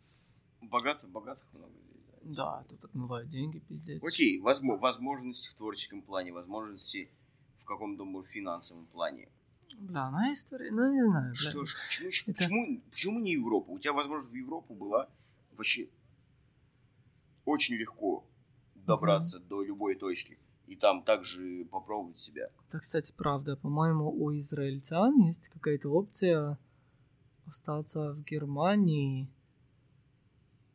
[0.60, 2.34] Богатых, богатых много людей.
[2.36, 2.64] да.
[2.68, 4.02] Тут отмывают деньги, пиздец.
[4.04, 7.10] Окей, возможно, возможности в творческом плане, возможности
[7.58, 9.28] в каком-то может, финансовом плане.
[9.78, 11.34] Бля, моя история, ну не знаю.
[11.34, 13.70] Что ж, почему, Это- почему, почему не Европа?
[13.70, 15.08] У тебя, возможно, в Европу была
[15.56, 15.88] вообще
[17.44, 18.24] очень легко
[18.74, 20.38] добраться до любой точки.
[20.66, 22.48] И там также попробовать себя.
[22.68, 23.56] Это, кстати, правда.
[23.56, 26.58] По-моему, у израильтян есть какая-то опция
[27.46, 29.28] остаться в Германии.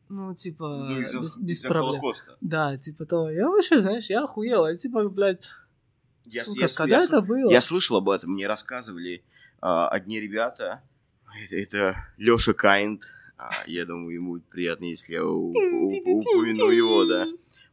[0.08, 2.00] Ну, типа, ну, из-за, без, без из-за проблем.
[2.00, 2.36] Холокоста.
[2.40, 3.30] Да, типа того.
[3.30, 4.66] Я вообще, знаешь, я охуел.
[4.66, 5.44] Я типа, блядь,
[6.24, 7.50] Я, сука, я- когда я- это было?
[7.50, 9.22] Я слышал об этом, мне рассказывали
[9.60, 10.82] а, одни ребята.
[11.44, 13.04] Это, это Леша Кайнд.
[13.38, 17.26] А, я думаю, ему будет приятно, если я упомяну его, да.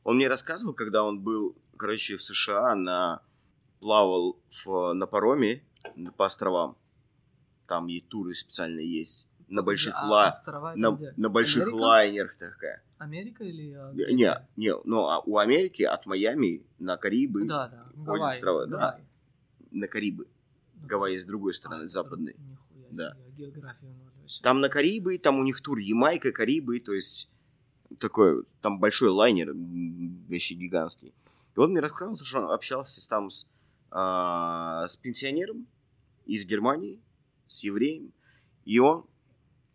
[0.03, 3.21] Он мне рассказывал, когда он был, короче, в США, на
[3.79, 5.63] плавал в, на пароме
[6.17, 6.77] по островам.
[7.67, 9.27] Там и туры специально есть.
[9.49, 10.31] На больших, А ла-
[10.75, 11.13] на, где?
[11.17, 11.75] на больших Америка?
[11.75, 12.83] лайнерах такая.
[12.99, 13.73] Америка или...
[13.73, 17.83] а, Не, не, ну а у Америки от Майами на Карибы, Да, да.
[17.85, 18.77] ходят Гавайи, острова, да.
[18.77, 19.03] Гавайи.
[19.71, 20.27] на Карибы.
[20.83, 22.35] Гавайи с другой стороны, А, западной.
[22.37, 23.13] Нихуя Да.
[23.15, 23.95] себе, географию.
[24.43, 27.27] Там на Карибы, там у них тур Ямайка, Карибы, то есть
[27.97, 29.53] такой, там большой лайнер,
[30.29, 31.13] вообще гигантский.
[31.55, 33.47] И он мне рассказал, что он общался там с,
[33.89, 35.65] а, с пенсионером
[36.27, 36.99] из Германии,
[37.47, 38.11] с евреем,
[38.65, 39.05] и он,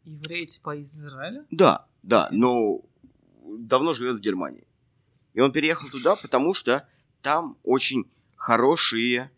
[0.05, 1.45] Евреи типа из Израиля?
[1.51, 2.81] да, да, но
[3.45, 4.67] давно живет в Германии.
[5.33, 6.87] И он переехал туда, потому что
[7.23, 8.05] там очень
[8.37, 9.31] хорошие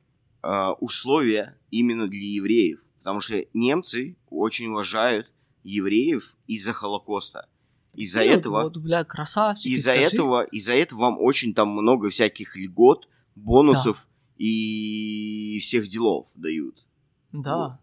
[0.42, 2.80] а, условия именно для евреев.
[2.98, 7.48] Потому что немцы очень уважают евреев из-за Холокоста.
[7.94, 9.72] Из-за Ну, этого, Вот, бля, красавчик.
[9.72, 16.84] из-за этого, из-за этого вам очень там много всяких льгот, бонусов и всех делов дают.
[17.32, 17.80] Да.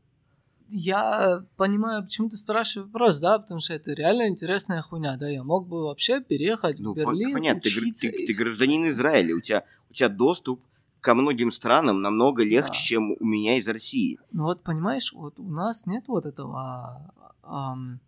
[0.75, 5.43] Я понимаю, почему ты спрашиваешь вопрос, да, потому что это реально интересная хуйня, да, я
[5.43, 9.35] мог бы вообще переехать Ну, в Берлин, понятно, ты, учиться ты- ты вс- гражданин Израиля,
[9.35, 10.61] у тебя, у тебя доступ
[10.99, 12.85] ко многим странам намного легче, Да.
[12.85, 14.19] чем у меня из России.
[14.31, 17.11] Ну вот, понимаешь, вот у нас нет вот этого...
[17.43, 17.99] ам,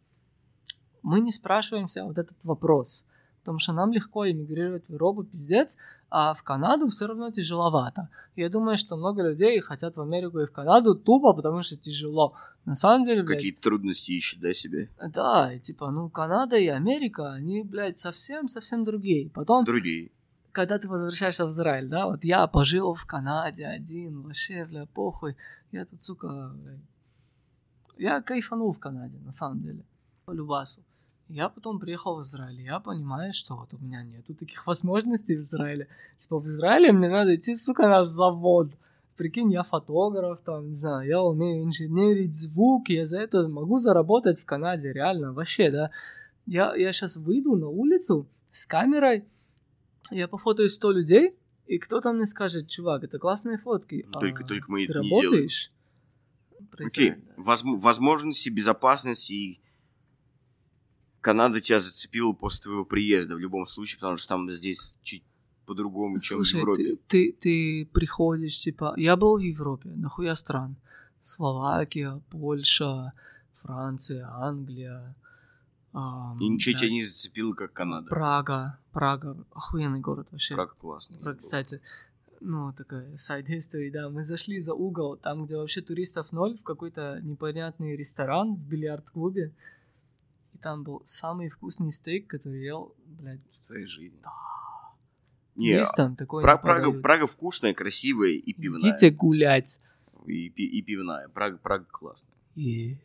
[1.03, 3.05] мы не спрашиваемся вот этот вопрос.
[3.41, 5.77] Потому что нам легко эмигрировать в Европу, пиздец,
[6.09, 8.09] а в Канаду все равно тяжеловато.
[8.35, 12.33] Я думаю, что много людей хотят в Америку и в Канаду тупо, потому что тяжело.
[12.65, 14.89] На самом деле, блядь, Какие трудности ищет, да, себе?
[15.13, 19.29] да, и типа, ну, Канада и Америка, они, блядь, совсем-совсем другие.
[19.29, 20.11] Потом, Другие.
[20.51, 25.35] когда ты возвращаешься в Израиль, да, вот я пожил в Канаде один, вообще, бля, похуй.
[25.71, 26.79] Я тут, сука, блядь,
[27.97, 29.83] я кайфанул в Канаде, на самом деле,
[30.25, 30.81] по любасу.
[31.27, 35.35] Я потом приехал в Израиль, и я понимаю, что вот у меня нету таких возможностей
[35.35, 35.87] в Израиле.
[36.17, 38.69] Типа в Израиле мне надо идти, сука, на завод.
[39.17, 44.39] Прикинь, я фотограф, там, не знаю, я умею инженерить звук, я за это могу заработать
[44.39, 45.91] в Канаде, реально, вообще, да.
[46.45, 49.23] Я, я сейчас выйду на улицу с камерой,
[50.11, 54.05] я пофотаю 100 людей, и кто-то мне скажет, чувак, это классные фотки.
[54.11, 55.31] Только- а только мы ты это не делаем».
[55.31, 55.71] работаешь?
[56.79, 57.41] Окей, да.
[57.41, 59.61] возм- возможности, безопасности и
[61.21, 65.23] Канада тебя зацепила после твоего приезда в любом случае, потому что там здесь чуть
[65.65, 66.83] по-другому, чем в Европе.
[66.83, 70.75] ты, ты, ты приходишь, типа, я был в Европе, нахуя стран?
[71.21, 73.11] Словакия, Польша,
[73.61, 75.15] Франция, Англия.
[75.93, 78.07] ам, И ничего блядь, тебя не зацепило, как Канада.
[78.09, 80.53] Прага, Прага, охуенный город вообще.
[80.55, 81.17] Прага классный.
[81.17, 81.81] Про- Кстати,
[82.41, 86.63] ну, такая side history, да, мы зашли за угол, там, где вообще туристов ноль, в
[86.63, 89.51] какой-то непонятный ресторан в бильярд-клубе,
[90.53, 94.19] и там был самый вкусный стейк, который ел, блядь, В твоей жизни.
[95.55, 96.91] Не, есть там такой Пра- Прага.
[96.91, 98.79] Прага вкусная, красивая и пивная.
[98.91, 99.79] Идите гулять.
[100.25, 101.29] И, пи- и пивная.
[101.29, 102.33] Прага, Прага классная.
[102.55, 102.97] И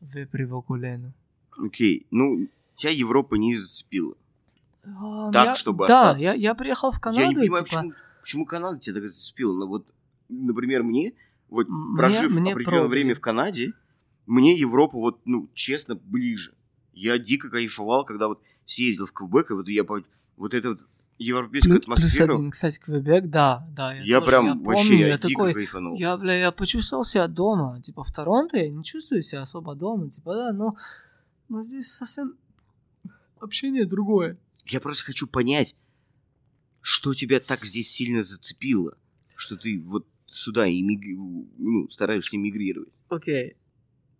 [0.00, 1.12] вы привокулену.
[1.56, 4.14] Окей, ну, тебя Европа не зацепила.
[4.84, 6.22] А, Так, я- чтобы Да, остаться.
[6.24, 9.56] я, я приехал в Канаду, Я не понимаю, типа, почему, почему Канада тебя так зацепила.
[9.58, 9.86] Но вот,
[10.28, 11.14] например, мне,
[11.48, 12.88] вот Мне- прожив мне определенное пробовали.
[12.90, 13.72] время в Канаде,
[14.26, 16.52] мне Европа, вот, ну, честно, ближе.
[16.92, 20.80] Я дико кайфовал, когда вот съездил в Квебек, и вот я вот эту вот
[21.18, 23.94] европейскую плюс атмосферу, один, кстати, Квебек, да, да.
[23.94, 25.96] я тоже- прям я вообще помню, я я дико такой, кайфанул.
[25.96, 27.80] Я, бля, я почувствовал себя дома.
[27.82, 30.10] Типа, в Торонто я не чувствую себя особо дома.
[30.10, 30.76] Типа, да, но,
[31.48, 32.34] но здесь совсем
[33.40, 34.36] общение другое.
[34.66, 35.74] Я просто хочу понять,
[36.80, 38.96] что тебя так здесь сильно зацепило,
[39.34, 41.16] что ты вот сюда эмигри...
[41.16, 42.90] ну, стараешься эмигрировать.
[43.08, 43.56] Окей.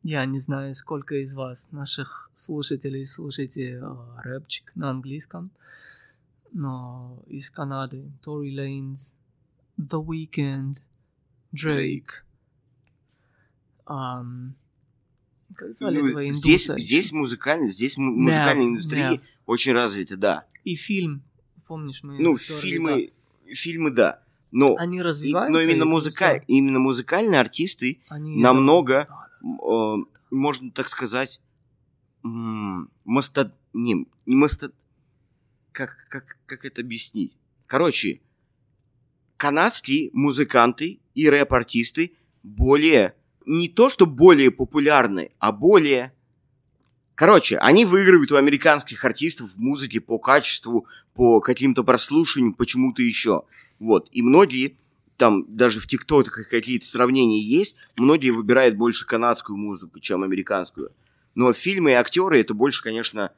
[0.03, 3.83] Я не знаю, сколько из вас, наших слушателей, слушаете э,
[4.23, 5.51] рэпчик на английском,
[6.57, 9.15] но из Канады Тори Лейнс,
[9.79, 10.79] The Weeknd,
[11.53, 12.25] Дрейк.
[13.85, 14.55] ам,
[15.55, 19.23] как звали Ну, этого здесь, здесь музыкально, здесь му- музыкальная индустрия Нэв.
[19.45, 20.47] очень развита, да.
[20.65, 21.23] И фильм,
[21.67, 22.19] помнишь, мы...
[22.19, 23.13] Ну, фильмы,
[23.47, 24.23] фильмы, да.
[24.51, 24.83] Но, да.
[24.83, 25.53] Они и- развиваются.
[25.53, 26.25] но именно, и музыка...
[26.31, 31.41] просто именно музыкальные артисты, они- намного- Да, м, э, можно так сказать,
[32.25, 33.53] м, масто...
[33.75, 34.73] Не, не масто...
[35.77, 37.37] Как, как, как это объяснить?
[37.67, 38.23] Короче,
[39.37, 43.15] канадские музыканты и рэп-артисты более...
[43.45, 46.15] Не то, что более популярны, а более...
[47.15, 53.43] Короче, они выигрывают у американских артистов в музыке по качеству, по каким-то прослушиваниям, почему-то еще.
[53.79, 54.09] Вот.
[54.13, 54.79] И многие,
[55.19, 60.91] там даже в ТикТоках какие-то сравнения есть, многие выбирают больше канадскую музыку, чем американскую.
[61.35, 63.33] Но фильмы и актеры это больше, конечно,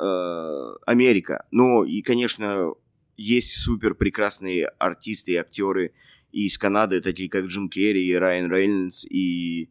[0.00, 1.46] э, Америка.
[1.50, 2.72] Но и, конечно,
[3.16, 5.92] есть супер прекрасные артисты и актеры
[6.32, 9.70] из Канады, такие как Джим Керри, и Райан Рейнольдс и...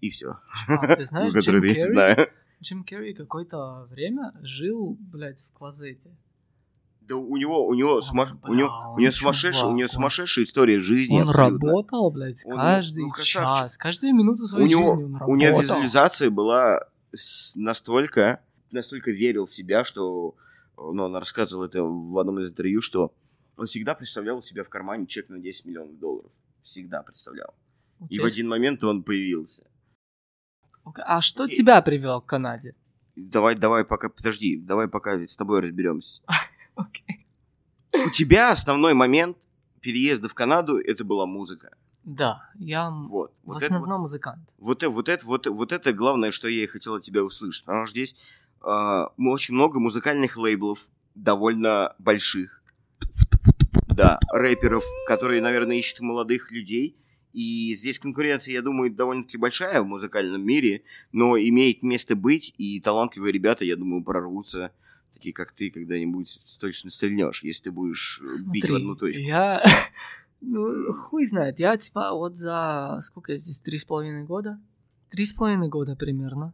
[0.00, 0.36] И все.
[0.68, 1.82] А, ты знаешь, Джим я Керри?
[1.84, 2.28] знаю.
[2.62, 6.10] Джим Керри какое-то время жил, блядь, в клозете.
[7.02, 9.88] Да у него, у него, Он, сумаш- у бля, него, у него сумасшедшая, у него
[9.88, 11.20] сумасшедшая история жизни.
[11.20, 11.68] Он абсолютно.
[11.68, 13.42] работал, блядь, Он, ну, каждый ну, красавчик.
[13.42, 15.32] час, каждую минуту своей у него, жизни он работал.
[15.32, 16.80] у него визуализация была
[17.54, 18.40] настолько,
[18.76, 20.34] настолько верил в себя, что,
[20.76, 23.12] ну, он рассказывал это в одном из интервью, что
[23.56, 26.30] он всегда представлял у себя в кармане чек на 10 миллионов долларов.
[26.62, 27.54] Всегда представлял.
[27.98, 29.66] Вот И в один момент он появился.
[30.84, 32.74] А что И- тебя привело к Канаде?
[33.16, 36.22] Давай, давай пока, подожди, давай пока с тобой разберемся.
[36.74, 37.26] Окей.
[37.94, 39.38] У тебя основной момент
[39.80, 41.74] переезда в Канаду это была музыка.
[42.04, 43.32] Да, я Вот.
[43.42, 44.46] в Вот это основном музыкант.
[44.58, 47.64] Вот, э- вот, это, вот, вот это главное, что я и хотел от тебя услышать.
[47.64, 48.14] Потому что здесь
[48.62, 52.62] очень много музыкальных лейблов, довольно больших.
[53.88, 56.96] Да, рэперов, которые, наверное, ищут молодых людей.
[57.32, 62.80] И здесь конкуренция, я думаю, довольно-таки большая в музыкальном мире, но имеет место быть, и
[62.80, 64.72] талантливые ребята, я думаю, прорвутся,
[65.12, 69.20] такие как ты, когда-нибудь точно стрельнешь, если ты будешь э, бить в Смотри, одну точку.
[69.20, 69.64] я...
[70.42, 71.58] Ну, хуй знает.
[71.58, 72.98] Я, типа, вот за...
[73.02, 73.60] Сколько я здесь?
[73.62, 74.60] Три с половиной года?
[75.10, 76.52] Три с половиной года примерно.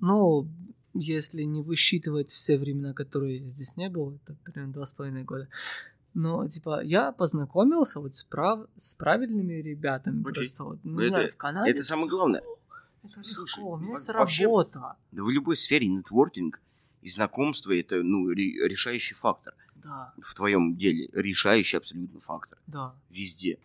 [0.00, 0.48] Ну,
[0.94, 5.48] если не высчитывать все времена, которые здесь не был, это примерно два с половиной года.
[6.14, 8.68] Но, типа, я познакомился вот с, прав...
[8.76, 10.20] с правильными ребятами.
[10.20, 10.32] Окей.
[10.34, 11.70] Просто вот, не Это- знаю, в Канаде.
[11.72, 12.42] Это самое главное.
[13.02, 14.96] Это Слушай, легко, у меня есть вообще- работа.
[15.12, 16.62] Да в любой сфере нетворкинг
[17.02, 19.54] и знакомство– это, ну, ре- решающий фактор.
[19.74, 22.58] Да, В твоем деле решающий абсолютно фактор.
[22.66, 22.94] да.
[23.10, 23.58] Везде.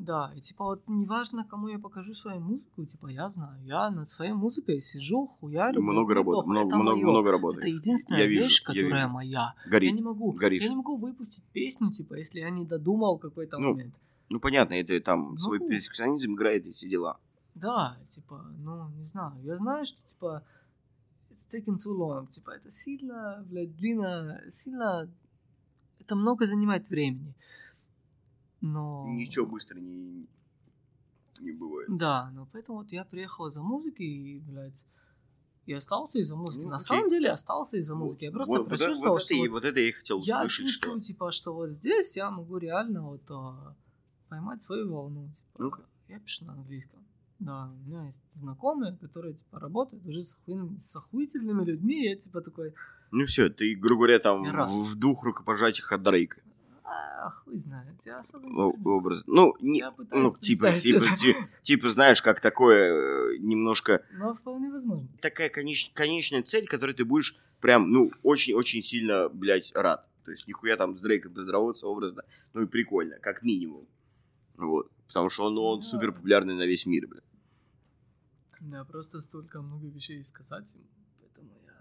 [0.00, 4.08] Да, и типа вот неважно, кому я покажу свою музыку, типа я знаю, я над
[4.08, 5.82] своей музыкой сижу, хуярю.
[5.82, 7.10] много блядь, работы, много, это много, моё.
[7.10, 7.58] много работы.
[7.58, 9.08] Это единственная Я вижу, вещь, я которая вижу.
[9.12, 9.54] моя.
[9.68, 9.86] Гори.
[9.88, 10.62] Я не могу, горишь.
[10.62, 13.94] я не могу выпустить песню, типа, если я не додумал какой-то Ну, момент.
[14.30, 15.68] Ну, понятно, это там свой Ну.
[15.68, 17.18] перфекционизм играет и все дела.
[17.56, 19.32] Да, типа, ну, не знаю.
[19.42, 20.44] Я знаю, что, типа,
[21.30, 22.28] it's taking too long.
[22.28, 25.10] Типа, это сильно, блядь, длинно, сильно...
[25.98, 27.34] Это много занимает времени.
[28.60, 29.06] Но...
[29.08, 30.26] Ничего быстро не,
[31.40, 31.88] не бывает.
[31.96, 34.84] Да, но поэтому вот я приехал за музыкой и, блядь,
[35.66, 36.64] и остался из-за музыки.
[36.64, 36.84] Ну, На окей.
[36.86, 38.24] самом деле остался из-за музыки.
[38.24, 40.66] Я просто вот, почувствовал, вот, что и- вот вот это я и хотел я услышать,
[40.66, 41.06] чувствую, что...
[41.06, 43.74] типа, что вот здесь я могу реально вот а,
[44.28, 45.28] поймать свою волну.
[45.28, 45.82] Типа, Ну-ка.
[46.08, 47.04] я пишу на английском.
[47.38, 52.08] Да, у меня есть знакомые, которые, типа, работают уже с, охуен- с охуительными людьми, и
[52.08, 52.74] я, типа, такой,
[53.12, 56.40] Ну все, ты, грубо говоря, там Я в двух рукопожатиях от Дрейка.
[56.90, 59.22] А, хуй знает, я особо не образ.
[59.26, 61.16] Ну, не, ну типа, типа, это.
[61.16, 65.08] ти- типа, знаешь, как такое э, немножко Но вполне возможно.
[65.20, 70.06] такая конеч- конечная цель, которой ты будешь прям, ну, очень-очень сильно, блядь, рад.
[70.24, 72.22] То есть нихуя там с Дрейком поздороваться образно,
[72.54, 73.86] ну и прикольно, как минимум.
[74.56, 74.90] Вот.
[75.06, 75.86] Потому что он, ну, он Да.
[75.86, 77.22] супер популярный на весь мир, блядь.
[78.60, 80.82] Меня просто столько много вещей сказать им,
[81.20, 81.72] поэтому я...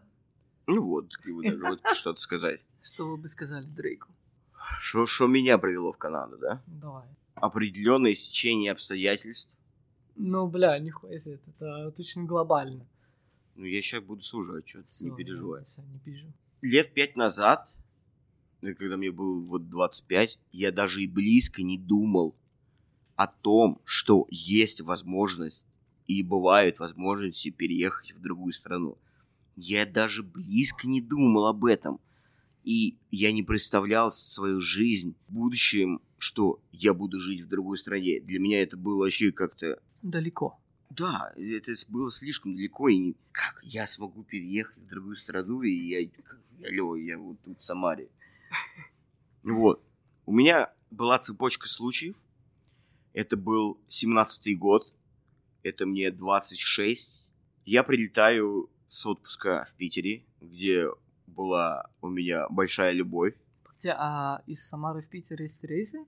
[0.67, 2.61] Ну вот, и вот даже вот что-то сказать.
[2.83, 4.09] Что вы бы сказали Дрейку?
[4.79, 6.61] Что меня привело в Канаду, да?
[6.67, 7.07] Давай.
[7.35, 9.55] Определенное сечение обстоятельств.
[10.15, 12.87] Ну, бля, нихуя себе, это очень глобально.
[13.55, 15.63] Ну, я сейчас буду сужать, что ты не переживай.
[15.63, 16.27] всё, не пижу.
[16.61, 17.71] Лет пять назад,
[18.61, 22.35] ну, когда мне было вот 25, я даже и близко не думал
[23.15, 25.65] о том, что есть возможность
[26.07, 28.97] и бывают возможности переехать в другую страну.
[29.55, 31.99] Я даже близко не думал об этом.
[32.67, 38.19] И я не представлял свою жизнь в будущем, что я буду жить в другой стране.
[38.19, 40.59] Для меня это было вообще как-то Далеко.
[40.89, 46.09] да, это было слишком далеко, и как я смогу переехать в другую страну, и я,
[46.67, 48.09] алло, я вот тут в Самаре.
[49.43, 49.81] Вот.
[50.25, 52.17] У меня была цепочка случаев.
[53.13, 54.91] Это был 17-й год,
[55.63, 57.31] это мне 26.
[57.63, 60.89] Я прилетаю с отпуска в Питере, где
[61.27, 63.35] была у меня большая любовь.
[63.77, 65.99] Где, а из Самары в Питер есть рейсы?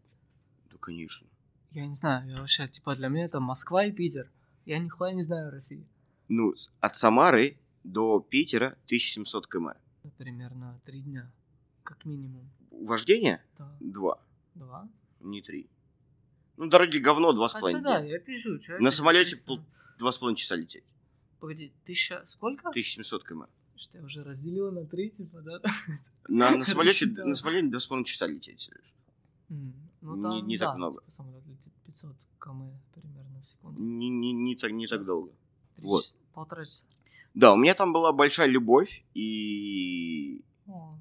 [0.71, 1.27] Да, конечно.
[1.71, 4.29] Я не знаю, я вообще, типа, для меня это Москва и Питер.
[4.65, 5.85] Я нихуя не знаю России.
[6.29, 9.77] Ну, от Самары до Питера 1700 км.
[10.03, 11.31] Это примерно три дня,
[11.83, 12.49] как минимум.
[12.71, 13.43] Вождение?
[13.57, 13.75] Да.
[13.79, 14.19] Два.
[14.55, 14.87] Два.
[15.19, 15.69] Не три.
[16.57, 17.81] Ну, дороги говно, два с половиной.
[17.83, 18.59] да, я пишу.
[18.79, 19.59] На самолете пол-
[19.97, 20.83] Два с половиной часа лететь.
[21.39, 22.21] Погоди, тысяча...
[22.25, 22.69] Сколько?
[22.69, 23.49] 1700 км.
[23.79, 25.61] Что я уже разделила на три, типа, да?
[26.27, 28.69] На, на самолете, на самолете два с половиной часа лететь,
[29.49, 30.99] Ну, Не- там, не так да, много.
[30.99, 33.79] типа, самолет летит 500 км примерно в секунду.
[33.81, 35.31] Не, не, не, так, не так долго.
[35.77, 36.03] Вот.
[36.03, 36.85] часа- Полтора часа.
[37.33, 40.97] Да, у меня там была большая любовь, и О,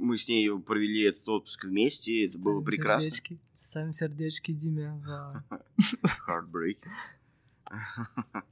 [0.00, 3.10] мы с ней провели этот отпуск вместе, это было ставим прекрасно.
[3.10, 3.38] сердечки.
[3.60, 5.44] Ставим сердечки Диме в...
[6.28, 6.78] Heartbreak.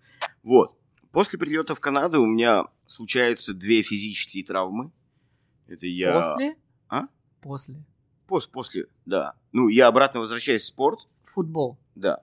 [0.43, 0.77] Вот.
[1.15, 4.91] После прилета в Канаду у меня случаются две физические травмы.
[5.69, 6.13] Это я...
[6.21, 6.57] После?
[6.89, 7.03] А?
[7.41, 7.77] После.
[8.29, 9.35] Пос- после, да.
[9.53, 11.79] Ну, я обратно возвращаюсь в спорт, Футбол.
[11.95, 12.23] да,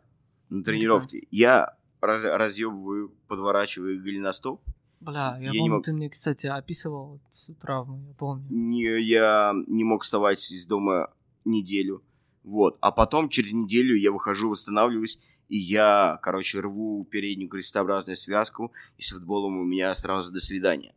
[0.50, 1.26] на тренировке.
[1.32, 4.62] Я раз- разъебываю, подворачиваю голеностоп.
[5.00, 8.46] Бля, я, Я помню, мог- ты мне, кстати, описывал всю травму, я помню.
[8.50, 11.12] Не, я не мог вставать из дома
[11.46, 12.04] неделю.
[12.44, 12.78] Вот.
[12.82, 15.18] А потом через неделю я выхожу, восстанавливаюсь,
[15.52, 20.96] и я, короче, рву переднюю крестообразную связку, и с футболом у меня сразу до свидания.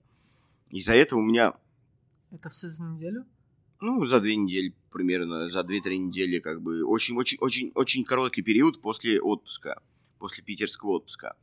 [0.70, 1.54] Из-за этого у меня,
[2.30, 3.26] Это все за неделю?
[3.80, 9.82] ну, за две недели примерно, за две-три недели, как бы, очень-очень-очень-очень короткий период после отпуска,
[10.20, 11.34] после питерского отпуска.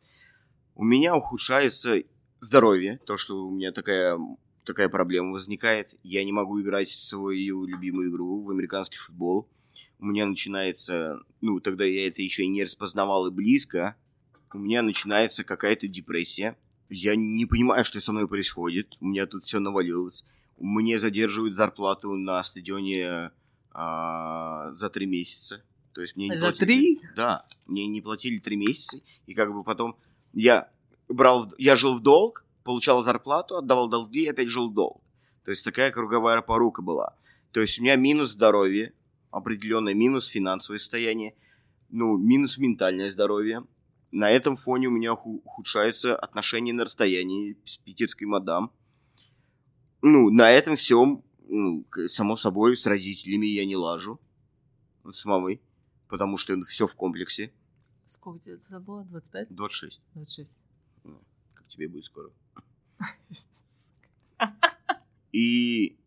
[0.76, 2.04] У меня ухудшается
[2.40, 4.18] здоровье, то, что у меня такая,
[4.64, 6.00] такая проблема возникает.
[6.04, 9.50] Я не могу играть в свою любимую игру, в американский футбол.
[10.02, 13.96] У меня начинается, ну, тогда я это еще и не распознавал и близко,
[14.54, 16.58] у меня начинается какая-то депрессия.
[16.90, 18.98] Я не понимаю, что со мной происходит.
[19.00, 20.26] У меня тут все навалилось.
[20.60, 23.32] Мне задерживают зарплату на стадионе
[23.72, 25.64] а, за три месяца.
[25.94, 27.02] То есть мне не За платили- три?
[27.16, 29.96] Да, мне не платили три месяца, и как бы потом
[30.34, 30.70] я
[31.08, 35.02] брал, я жил в долг, получал зарплату, отдавал долги и опять жил в долг.
[35.46, 37.16] То есть такая круговая порука была.
[37.52, 38.94] То есть у меня минус здоровье,
[39.32, 41.36] определенный минус финансовое состояние,
[41.90, 43.66] ну, минус ментальное здоровье.
[44.12, 48.72] На этом фоне у меня ху- ухудшаются отношения на расстоянии с питерской мадам.
[50.02, 54.20] Ну, на этом всем, ну, само собой, с родителями я не лажу.
[55.04, 55.62] Вот С мамой.
[56.08, 57.54] Потому что все в комплексе.
[58.06, 59.06] Сколько тебе это было?
[59.06, 59.56] 25?
[59.56, 60.02] 26.
[60.14, 60.52] 26.
[61.54, 62.30] Как тебе будет скоро.
[65.32, 65.98] И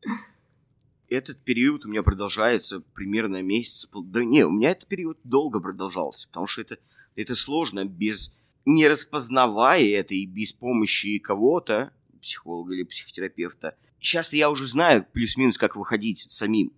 [1.08, 3.88] этот период у меня продолжается примерно месяц.
[3.92, 6.78] Да не, у меня этот период долго продолжался, потому что это,
[7.16, 8.32] это сложно без...
[8.66, 11.92] Не распознавая это и без помощи кого-то,
[12.22, 13.76] психолога или психотерапевта.
[13.98, 16.72] Сейчас я уже знаю плюс-минус, как выходить самим.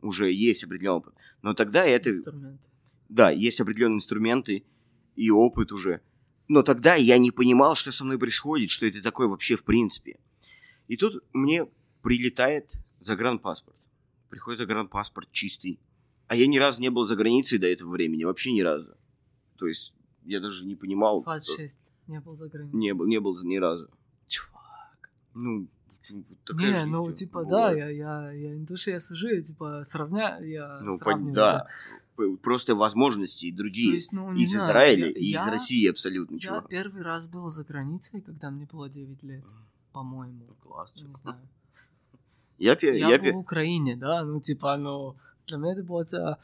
[0.00, 1.14] Уже есть определенный опыт.
[1.42, 2.10] Но тогда это...
[2.10, 2.60] Инструмент.
[3.08, 4.64] Да, есть определенные инструменты
[5.14, 6.00] и опыт уже.
[6.48, 10.18] Но тогда я не понимал, что со мной происходит, что это такое вообще в принципе.
[10.88, 11.66] И тут мне
[12.02, 12.72] прилетает
[13.06, 13.76] загранпаспорт.
[14.28, 15.78] Приходит загранпаспорт чистый.
[16.28, 18.94] А я ни разу не был за границей до этого времени, вообще ни разу.
[19.56, 19.94] То есть
[20.24, 21.22] я даже не понимал.
[21.22, 21.80] 26.
[22.08, 22.78] Не был за границей.
[22.78, 23.88] Не был, не был ни разу.
[24.28, 25.10] Чувак.
[25.34, 25.68] Ну,
[26.44, 29.28] такая Не, жизнь, ну, типа, типа, да, я, я, я не то, что я сижу,
[29.28, 31.34] я, типа, сравняю, я Ну, сравниваю.
[31.34, 31.66] да.
[32.16, 33.94] П- Просто возможности То другие.
[33.94, 36.68] есть, ну, из знаю, Израиля я- и из я- России абсолютно, Я чувак.
[36.68, 39.44] первый раз был за границей, когда мне было 9 лет,
[39.92, 40.46] по-моему.
[40.62, 40.92] Класс.
[40.96, 41.40] Не знаю.
[42.58, 46.38] Я, Я, я, в Украине, да, ну, типа, ну, для меня это было,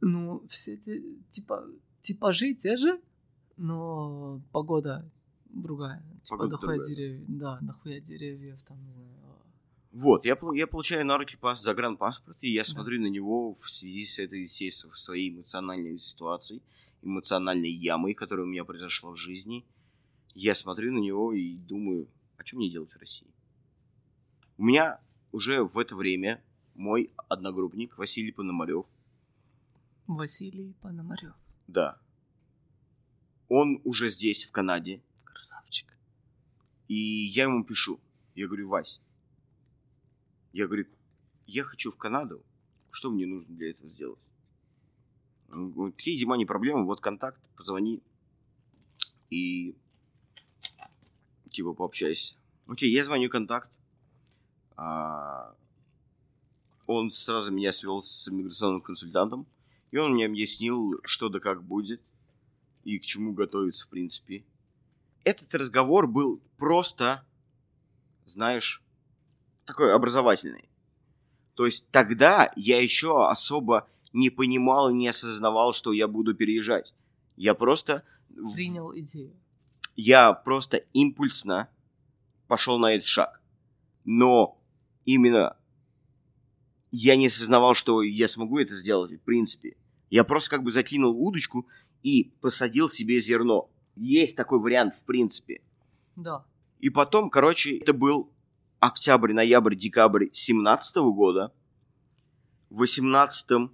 [0.00, 1.64] ну, все эти, типа,
[2.00, 3.00] типажи те же,
[3.56, 5.08] но погода
[5.44, 6.02] другая.
[6.22, 6.94] Типа, Погода дохуя другая, да.
[6.94, 9.08] деревьев, да, дохуя деревьев, там, не знаю.
[9.24, 9.36] а.
[9.92, 14.04] Вот, я, я получаю на руки пас, загранпаспорт, и я смотрю на него в связи
[14.04, 16.62] с этой, естественно, своей эмоциональной ситуацией,
[17.02, 19.64] эмоциональной ямой, которая у меня произошла в жизни.
[20.34, 23.28] Я смотрю на него и думаю, а что мне делать в России?
[24.58, 25.00] У меня
[25.32, 26.42] уже в это время
[26.74, 28.86] мой одногруппник Василий Пономарев,
[30.06, 31.34] Василий Пономарев,
[31.66, 32.00] да,
[33.48, 35.88] он уже здесь, в Канаде, красавчик.
[36.86, 38.00] И я ему пишу.
[38.36, 39.00] Я говорю, Вась,
[40.52, 40.86] я говорю,
[41.46, 42.44] я хочу в Канаду.
[42.90, 44.22] Что мне нужно для этого сделать?
[45.50, 48.02] Он говорит, окей, Дима, не проблема, вот контакт, позвони.
[49.30, 49.76] И
[51.50, 52.36] типа пообщайся.
[52.66, 53.70] Окей, я звоню контакт.
[54.82, 55.54] А,
[56.86, 59.46] Он сразу меня свел с иммиграционным консультантом.
[59.90, 62.00] И он мне объяснил, что да как будет.
[62.84, 64.44] И к чему готовиться, в принципе
[65.24, 67.24] этот разговор был просто,
[68.26, 68.82] знаешь,
[69.66, 70.68] такой образовательный.
[71.54, 76.94] То есть тогда я еще особо не понимал и не осознавал, что я буду переезжать.
[77.36, 78.02] Я просто...
[78.54, 79.32] Принял идею.
[79.96, 81.68] Я просто импульсно
[82.48, 83.40] пошел на этот шаг.
[84.04, 84.58] Но
[85.14, 85.56] именно
[86.90, 89.76] я не осознавал, что я смогу это сделать, в принципе.
[90.10, 91.66] Я просто как бы закинул удочку
[92.02, 93.70] и посадил себе зерно.
[93.96, 95.62] Есть такой вариант, в принципе.
[96.16, 96.44] Да.
[96.80, 98.32] И потом, короче, это был
[98.80, 101.52] октябрь, ноябрь, декабрь 17 года.
[102.70, 103.70] В 18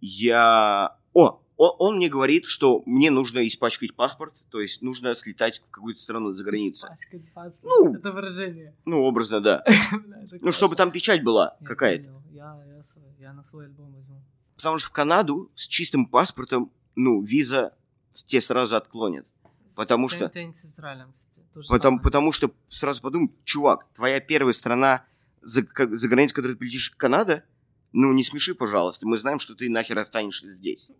[0.00, 0.96] я...
[1.14, 5.70] О, о- он мне говорит, что мне нужно испачкать паспорт, то есть нужно слетать в
[5.70, 6.86] какую-то страну за границу.
[6.86, 7.72] Испачкать паспорт.
[7.78, 7.94] Ну.
[7.94, 8.74] Это выражение.
[8.84, 9.64] Ну, образно, да.
[10.40, 12.10] Ну, чтобы там печать была какая-то.
[12.32, 14.20] Я, на свой альбом возьму.
[14.56, 17.72] Потому что в Канаду с чистым паспортом, ну, виза
[18.12, 19.26] те сразу отклонят.
[19.76, 21.40] Потому что- с Израилем, кстати.
[21.68, 25.04] Потому, потому что сразу подумай, чувак, твоя первая страна,
[25.42, 27.44] за, как- за границу, которой ты полетишь, Канада,
[27.92, 29.06] ну не смеши, пожалуйста.
[29.06, 30.90] Мы знаем, что ты нахер останешься здесь.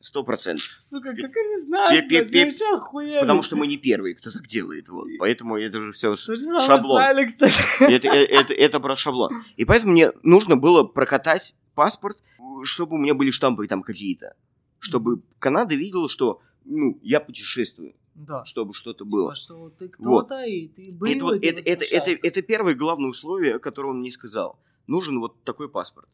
[0.00, 0.64] Сто процентов.
[0.64, 3.20] Сука, как они знают, Пе- пе- блядь, пе- я вообще охуенно.
[3.20, 4.88] Потому что мы не первые, кто так делает.
[4.88, 5.08] Вот.
[5.18, 7.00] Поэтому это же все самое шаблон.
[7.00, 7.62] с Израилем, кстати.
[7.92, 9.32] Это, э- это, это про шаблон.
[9.56, 12.18] И поэтому мне нужно было прокатать паспорт,
[12.62, 14.34] чтобы у меня были штампы там какие-то.
[14.78, 18.44] Чтобы Канада видела, что ну, я путешествую, Да.
[18.44, 19.34] чтобы что-то было.
[19.34, 22.74] Типа, что ты кто-то, и ты был, Это, вот, ты это, это, это, это первое
[22.74, 24.60] главное условие, которое он мне сказал.
[24.86, 26.08] Нужен вот такой паспорт.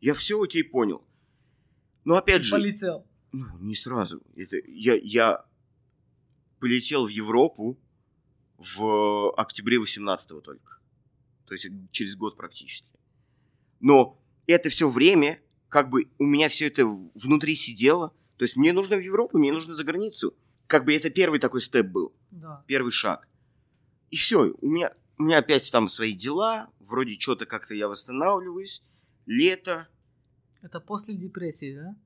[0.00, 1.02] Я все окей понял.
[2.04, 3.04] Но опять же, Полетел.
[3.32, 4.22] Ну, не сразу.
[4.36, 5.44] Это, я, я
[6.60, 7.78] полетел в Европу
[8.58, 10.78] в октябре 18 только.
[11.46, 12.88] То есть через год практически.
[13.80, 18.12] Но это все время как бы у меня все это внутри сидело.
[18.36, 20.34] То есть мне нужно в Европу, мне нужно за границу.
[20.66, 22.64] Как бы это первый такой степ был, Да.
[22.66, 23.28] первый шаг.
[24.10, 28.82] И все, у меня, у меня опять там свои дела, вроде что-то как-то я восстанавливаюсь,
[29.26, 29.88] лето.
[30.62, 31.96] Это после депрессии, да?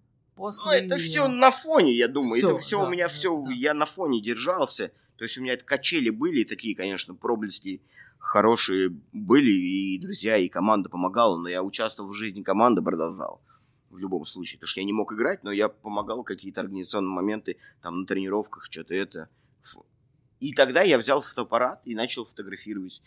[0.41, 0.65] После...
[0.65, 2.39] Ну, это все на фоне, я думаю.
[2.39, 3.53] Всё, это все да, у меня да, все, да.
[3.53, 4.91] я на фоне держался.
[5.19, 7.83] То есть у меня качели были такие, конечно, проблески
[8.19, 13.43] хорошие были, и друзья, и команда помогала, но я участвовал в жизни команды, продолжал
[13.91, 14.59] в любом случае.
[14.59, 18.65] Потому что я не мог играть, но я помогал какие-то организационные моменты, там, на тренировках,
[18.65, 19.29] что-то это.
[20.39, 23.03] И тогда я взял фотоаппарат и начал фотографировать.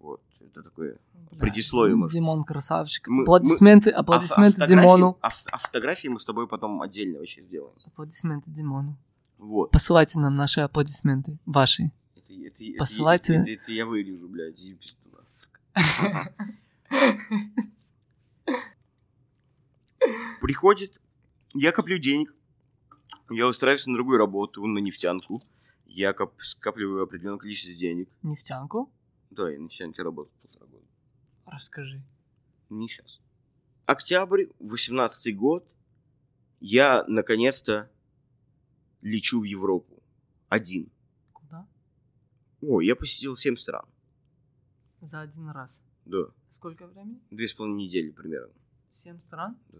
[0.00, 0.98] Вот, это такое...
[1.30, 2.14] Бля, предисловие, может.
[2.14, 3.06] Димон красавчик.
[3.06, 5.18] Мы- аплодисменты, А ф- аплодисменты а фотографии- Димону.
[5.20, 7.74] А, а фотографии мы с тобой потом отдельно вообще сделаем.
[7.84, 8.96] Аплодисменты Димону.
[9.38, 9.70] Вот.
[9.70, 11.38] Посылайте нам наши аплодисменты.
[11.46, 11.92] Ваши.
[12.16, 13.34] Это, это- это- Посылайте.
[13.34, 14.60] Это, это я вырежу, блядь.
[20.40, 21.00] Приходит,
[21.54, 22.34] я коплю денег,
[23.30, 25.42] я устраиваюсь на другую работу, на нефтянку,
[25.86, 28.08] я коп- скапливаю определенное количество денег.
[28.22, 28.90] Нефтянку?
[29.30, 30.86] Да, я на нефтянке работал полтора года.
[31.46, 32.02] Расскажи.
[32.68, 33.20] Не сейчас.
[33.86, 35.66] Октябрь, 18 год,
[36.60, 37.90] я наконец-то
[39.02, 40.02] лечу в Европу.
[40.48, 40.90] Один.
[41.32, 41.66] Куда?
[42.62, 43.86] О, я посетил 7 стран.
[45.00, 45.82] За один раз.
[46.04, 47.20] Да, Сколько времени?
[47.30, 48.52] две с половиной недели примерно.
[48.90, 49.56] Семь стран?
[49.68, 49.78] Да.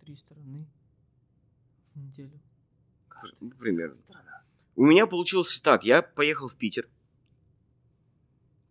[0.00, 0.66] Три страны
[1.94, 2.38] в неделю.
[3.08, 3.94] Каждая примерно.
[3.94, 4.44] страна.
[4.76, 5.84] У меня получилось так.
[5.84, 6.88] Я поехал в Питер.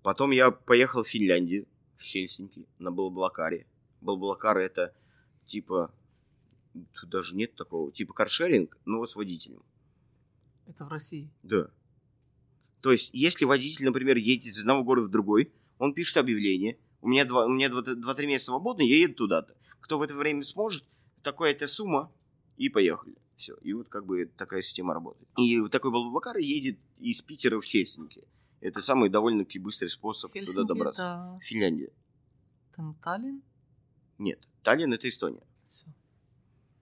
[0.03, 3.65] Потом я поехал в Финляндию, в Хельсинки, на Балблакаре.
[4.01, 4.93] Балблакар это
[5.45, 5.93] типа...
[6.73, 7.91] Тут даже нет такого.
[7.91, 9.63] Типа каршеринг, но с водителем.
[10.67, 11.29] Это в России.
[11.43, 11.69] Да.
[12.81, 16.77] То есть, если водитель, например, едет из одного города в другой, он пишет объявление.
[17.01, 19.55] У меня два, у меня два- два-три месяца свободно, я еду туда-то.
[19.79, 20.83] Кто в это время сможет,
[21.21, 22.11] такая-то сумма,
[22.57, 23.15] и поехали.
[23.35, 23.55] Все.
[23.61, 25.27] И вот как бы такая система работает.
[25.37, 28.23] И вот такой Балбакар едет из Питера в Хельсинки.
[28.63, 31.01] Это самый довольно-таки быстрый способ туда Хельсинки добраться.
[31.35, 31.91] это Финляндия.
[32.73, 33.43] там Таллин?
[34.17, 34.39] Нет.
[34.61, 35.43] Таллин это Эстония.
[35.69, 35.85] Все.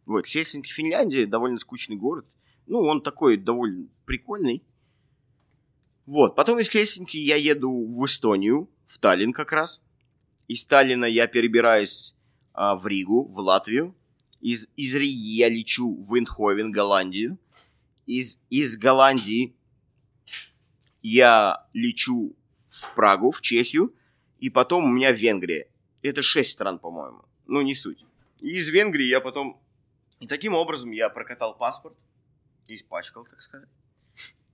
[0.05, 2.27] Вот, Хельсинки, Финляндия, довольно скучный город.
[2.67, 4.63] Ну, он такой довольно прикольный.
[6.05, 9.81] Вот, потом из Хельсинки я еду в Эстонию, в Таллин как раз.
[10.47, 12.13] Из Таллина я перебираюсь
[12.53, 13.95] а, в Ригу, в Латвию.
[14.39, 17.39] Из, из Риги я лечу в Эндховен, Голландию.
[18.05, 19.55] Из, из Голландии
[21.01, 22.35] я лечу
[22.69, 23.93] в Прагу, в Чехию.
[24.39, 25.67] И потом у меня Венгрия.
[26.01, 27.25] Это шесть стран, по-моему.
[27.45, 28.03] Ну, не суть.
[28.39, 29.61] И из Венгрии я потом...
[30.19, 31.97] И таким образом я прокатал паспорт.
[32.67, 33.69] Испачкал, так сказать.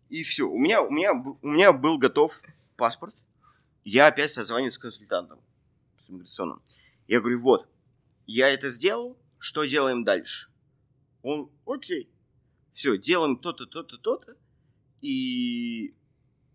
[0.09, 0.49] И все.
[0.49, 2.41] У меня, у, меня, у меня был готов
[2.75, 3.15] паспорт.
[3.83, 5.39] Я опять созвонил с консультантом,
[5.97, 6.61] с иммиграционным.
[7.07, 7.69] Я говорю, вот,
[8.25, 10.49] я это сделал, что делаем дальше?
[11.21, 12.09] Он, окей.
[12.73, 14.35] Все, делаем то-то, то-то, то-то.
[15.01, 15.93] И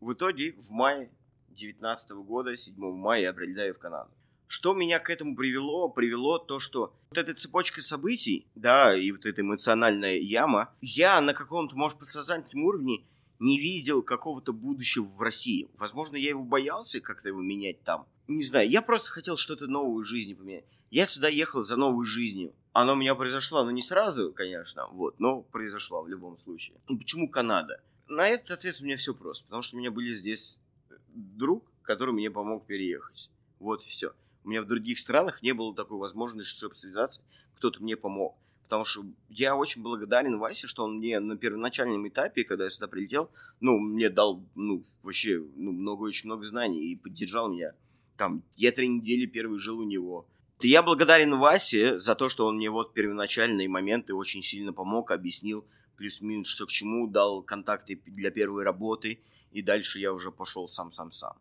[0.03, 1.11] в итоге в мае
[1.49, 4.11] 2019 года, 7 мая, я прилетаю в Канаду.
[4.49, 5.89] Что меня к этому привело?
[5.89, 11.33] Привело то, что вот эта цепочка событий, да, и вот эта эмоциональная яма, я на
[11.33, 13.05] каком-то, может, подсознательном уровне
[13.39, 15.71] не видел какого-то будущего в России.
[15.79, 18.07] Возможно, я его боялся как-то его менять там.
[18.27, 20.65] Не знаю, я просто хотел что-то новое в жизни поменять.
[20.91, 22.53] Я сюда ехал за новой жизнью.
[22.73, 26.77] Оно у меня произошло, оно не сразу, конечно, вот, но произошло в любом случае.
[26.89, 27.81] И почему Канада?
[28.13, 30.61] На этот ответ у меня все просто, потому что у меня были здесь
[30.91, 33.31] э, друг, который мне помог переехать.
[33.59, 34.13] Вот все.
[34.45, 37.23] У меня в других странах не было такой возможности, чтобы связаться,
[37.57, 38.37] кто-то мне помог.
[38.65, 42.87] Потому что я очень благодарен Васе, что он мне на первоначальном этапе, когда я сюда
[42.87, 47.73] прилетел, ну, мне дал, ну, вообще, ну, много, очень много знаний и поддержал меня.
[48.19, 50.27] Там, я три недели первый жил у него.
[50.61, 55.13] И я благодарен Васе за то, что он мне вот первоначальные моменты очень сильно помог,
[55.13, 55.65] объяснил
[56.03, 59.21] плюс-минус, что к чему, дал контакты для первой работы,
[59.53, 61.37] и дальше я уже пошел сам-сам-сам.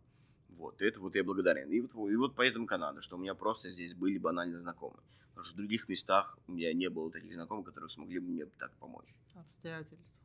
[0.49, 1.71] Вот, это вот я благодарен.
[1.71, 5.01] И вот, и вот поэтому Канада, что у меня просто здесь были банально знакомые.
[5.29, 8.45] Потому что в других местах у меня не было таких знакомых, которые смогли бы мне
[8.59, 9.15] так помочь.
[9.33, 10.23] Обстоятельства.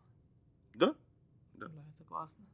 [0.75, 0.95] Да?
[1.55, 1.69] Да.
[1.69, 2.45] Бля, это классно.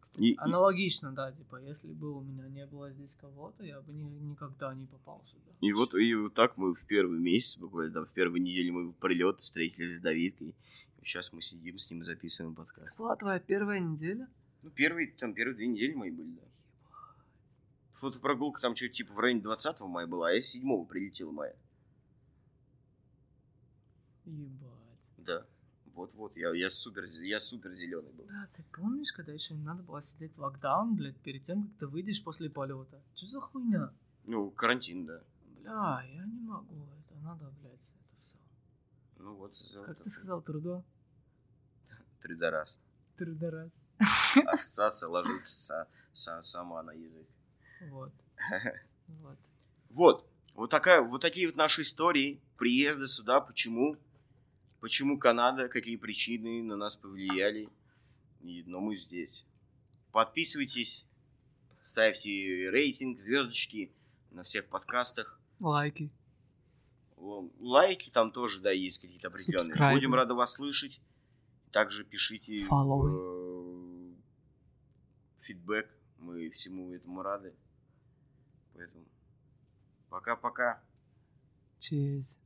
[0.00, 3.92] Кстати, И- аналогично, да, типа, если бы у меня не было здесь кого-то, я бы
[3.92, 5.52] ни- никогда не попал сюда.
[5.60, 8.92] И вот, и вот так мы в первый месяц, буквально там в первой неделе мы
[8.92, 10.54] прилет встретились с Давидкой.
[11.02, 12.98] Сейчас мы сидим с ним и записываем подкаст.
[12.98, 14.28] Была твоя первая неделя?
[14.62, 16.42] Ну, первые, там, первые две недели мои были, да.
[17.92, 21.54] Фотопрогулка там что-то типа в районе 20 мая была, а я 7 прилетел мая.
[24.24, 24.69] Ебать.
[26.00, 28.24] Вот-вот, я, я супер, я супер зеленый был.
[28.26, 31.76] Да, ты помнишь, когда еще не надо было сидеть в локдаун, блядь, перед тем, как
[31.78, 33.02] ты выйдешь после полета?
[33.14, 33.92] Что за хуйня?
[34.24, 35.20] Ну, карантин, да.
[35.58, 37.18] Бля, я не могу это.
[37.20, 38.36] надо, блядь, это все.
[39.18, 40.82] Ну вот, Как ты сказал, трудо?
[42.22, 42.78] Тридораз.
[43.18, 43.72] Трудораз.
[44.46, 47.28] Ассоциация ложится са- сама на язык.
[47.90, 48.12] Вот.
[49.08, 49.38] Вот.
[49.90, 50.26] Вот.
[50.54, 53.40] Вот, такая, вот такие вот наши истории приезда сюда.
[53.40, 53.96] Почему?
[54.80, 55.68] Почему Канада?
[55.68, 57.68] Какие причины на нас повлияли?
[58.40, 59.44] Но мы здесь.
[60.12, 61.06] Подписывайтесь,
[61.82, 63.92] ставьте рейтинг, звездочки
[64.30, 65.38] на всех подкастах.
[65.60, 66.10] Лайки.
[67.60, 69.64] Лайки там тоже, да, есть какие-то определенные.
[69.64, 69.98] Субскрайбы.
[70.00, 71.00] Будем рады вас слышать.
[71.70, 73.12] Также пишите Фоллоуи.
[73.12, 74.14] э,
[75.38, 75.88] фидбэк.
[76.18, 77.54] Мы всему этому рады.
[78.74, 79.04] Поэтому
[80.08, 80.82] пока-пока.
[81.78, 82.38] Cheers.